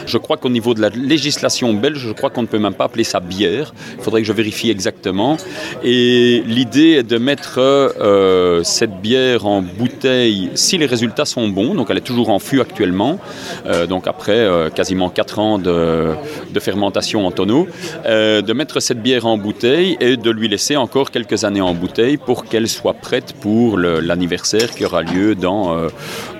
[0.07, 2.85] Je crois qu'au niveau de la législation belge, je crois qu'on ne peut même pas
[2.85, 3.75] appeler ça bière.
[3.99, 5.37] Il faudrait que je vérifie exactement.
[5.83, 11.75] Et l'idée est de mettre euh, cette bière en bouteille si les résultats sont bons.
[11.75, 13.19] Donc elle est toujours en fût actuellement.
[13.67, 16.11] Euh, donc après quasiment 4 ans de,
[16.53, 17.67] de fermentation en tonneau.
[18.05, 22.17] de mettre cette bière en bouteille et de lui laisser encore quelques années en bouteille
[22.17, 25.89] pour qu'elle soit prête pour l'anniversaire qui aura lieu dans, euh,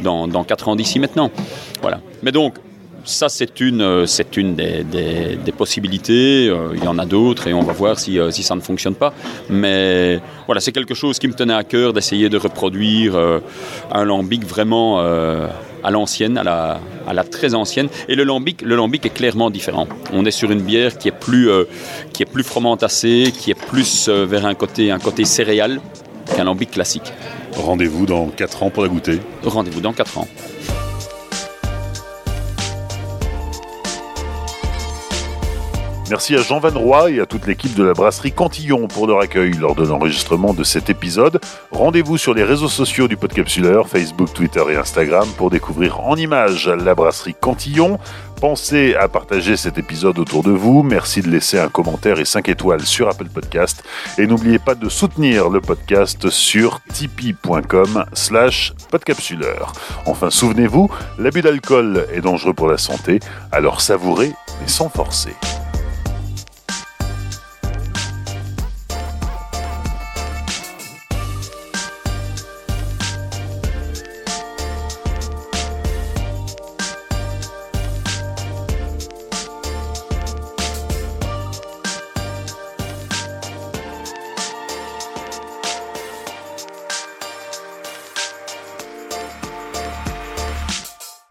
[0.01, 1.31] dans, dans 4 ans d'ici maintenant.
[1.83, 2.01] Voilà.
[2.23, 2.55] Mais donc,
[3.05, 6.49] ça, c'est une, euh, c'est une des, des, possibilités.
[6.49, 8.95] Euh, il y en a d'autres et on va voir si, si, ça ne fonctionne
[8.95, 9.13] pas.
[9.51, 13.15] Mais voilà, c'est quelque chose qui me tenait à cœur d'essayer de reproduire
[13.93, 15.03] un lambic vraiment
[15.85, 17.89] à l'ancienne, à la, à la très ancienne.
[18.09, 19.87] Et le lambic, le lambic est clairement différent.
[20.13, 21.65] On est sur une bière qui est plus, euh,
[22.13, 25.81] qui est plus fromentacée, qui est plus euh, vers un côté, un côté céréal
[26.35, 27.13] qu'un lambic classique.
[27.53, 29.21] Rendez-vous dans 4 ans pour la goûter.
[29.45, 30.29] Rendez-vous dans 4 ans.
[36.15, 39.19] Merci à Jean Van Roy et à toute l'équipe de la brasserie Cantillon pour leur
[39.19, 41.41] accueil lors de l'enregistrement de cet épisode.
[41.73, 46.69] Rendez-vous sur les réseaux sociaux du Podcapsuleur, Facebook, Twitter et Instagram pour découvrir en images
[46.69, 47.99] la brasserie Cantillon.
[48.41, 50.85] Pensez à partager cet épisode autour de vous.
[50.85, 53.83] Merci de laisser un commentaire et 5 étoiles sur Apple Podcast.
[54.17, 59.73] Et n'oubliez pas de soutenir le podcast sur tipeee.com slash podcapsuleur.
[60.07, 60.89] Enfin, souvenez-vous,
[61.19, 63.19] l'abus d'alcool est dangereux pour la santé,
[63.51, 65.35] alors savourez mais sans forcer.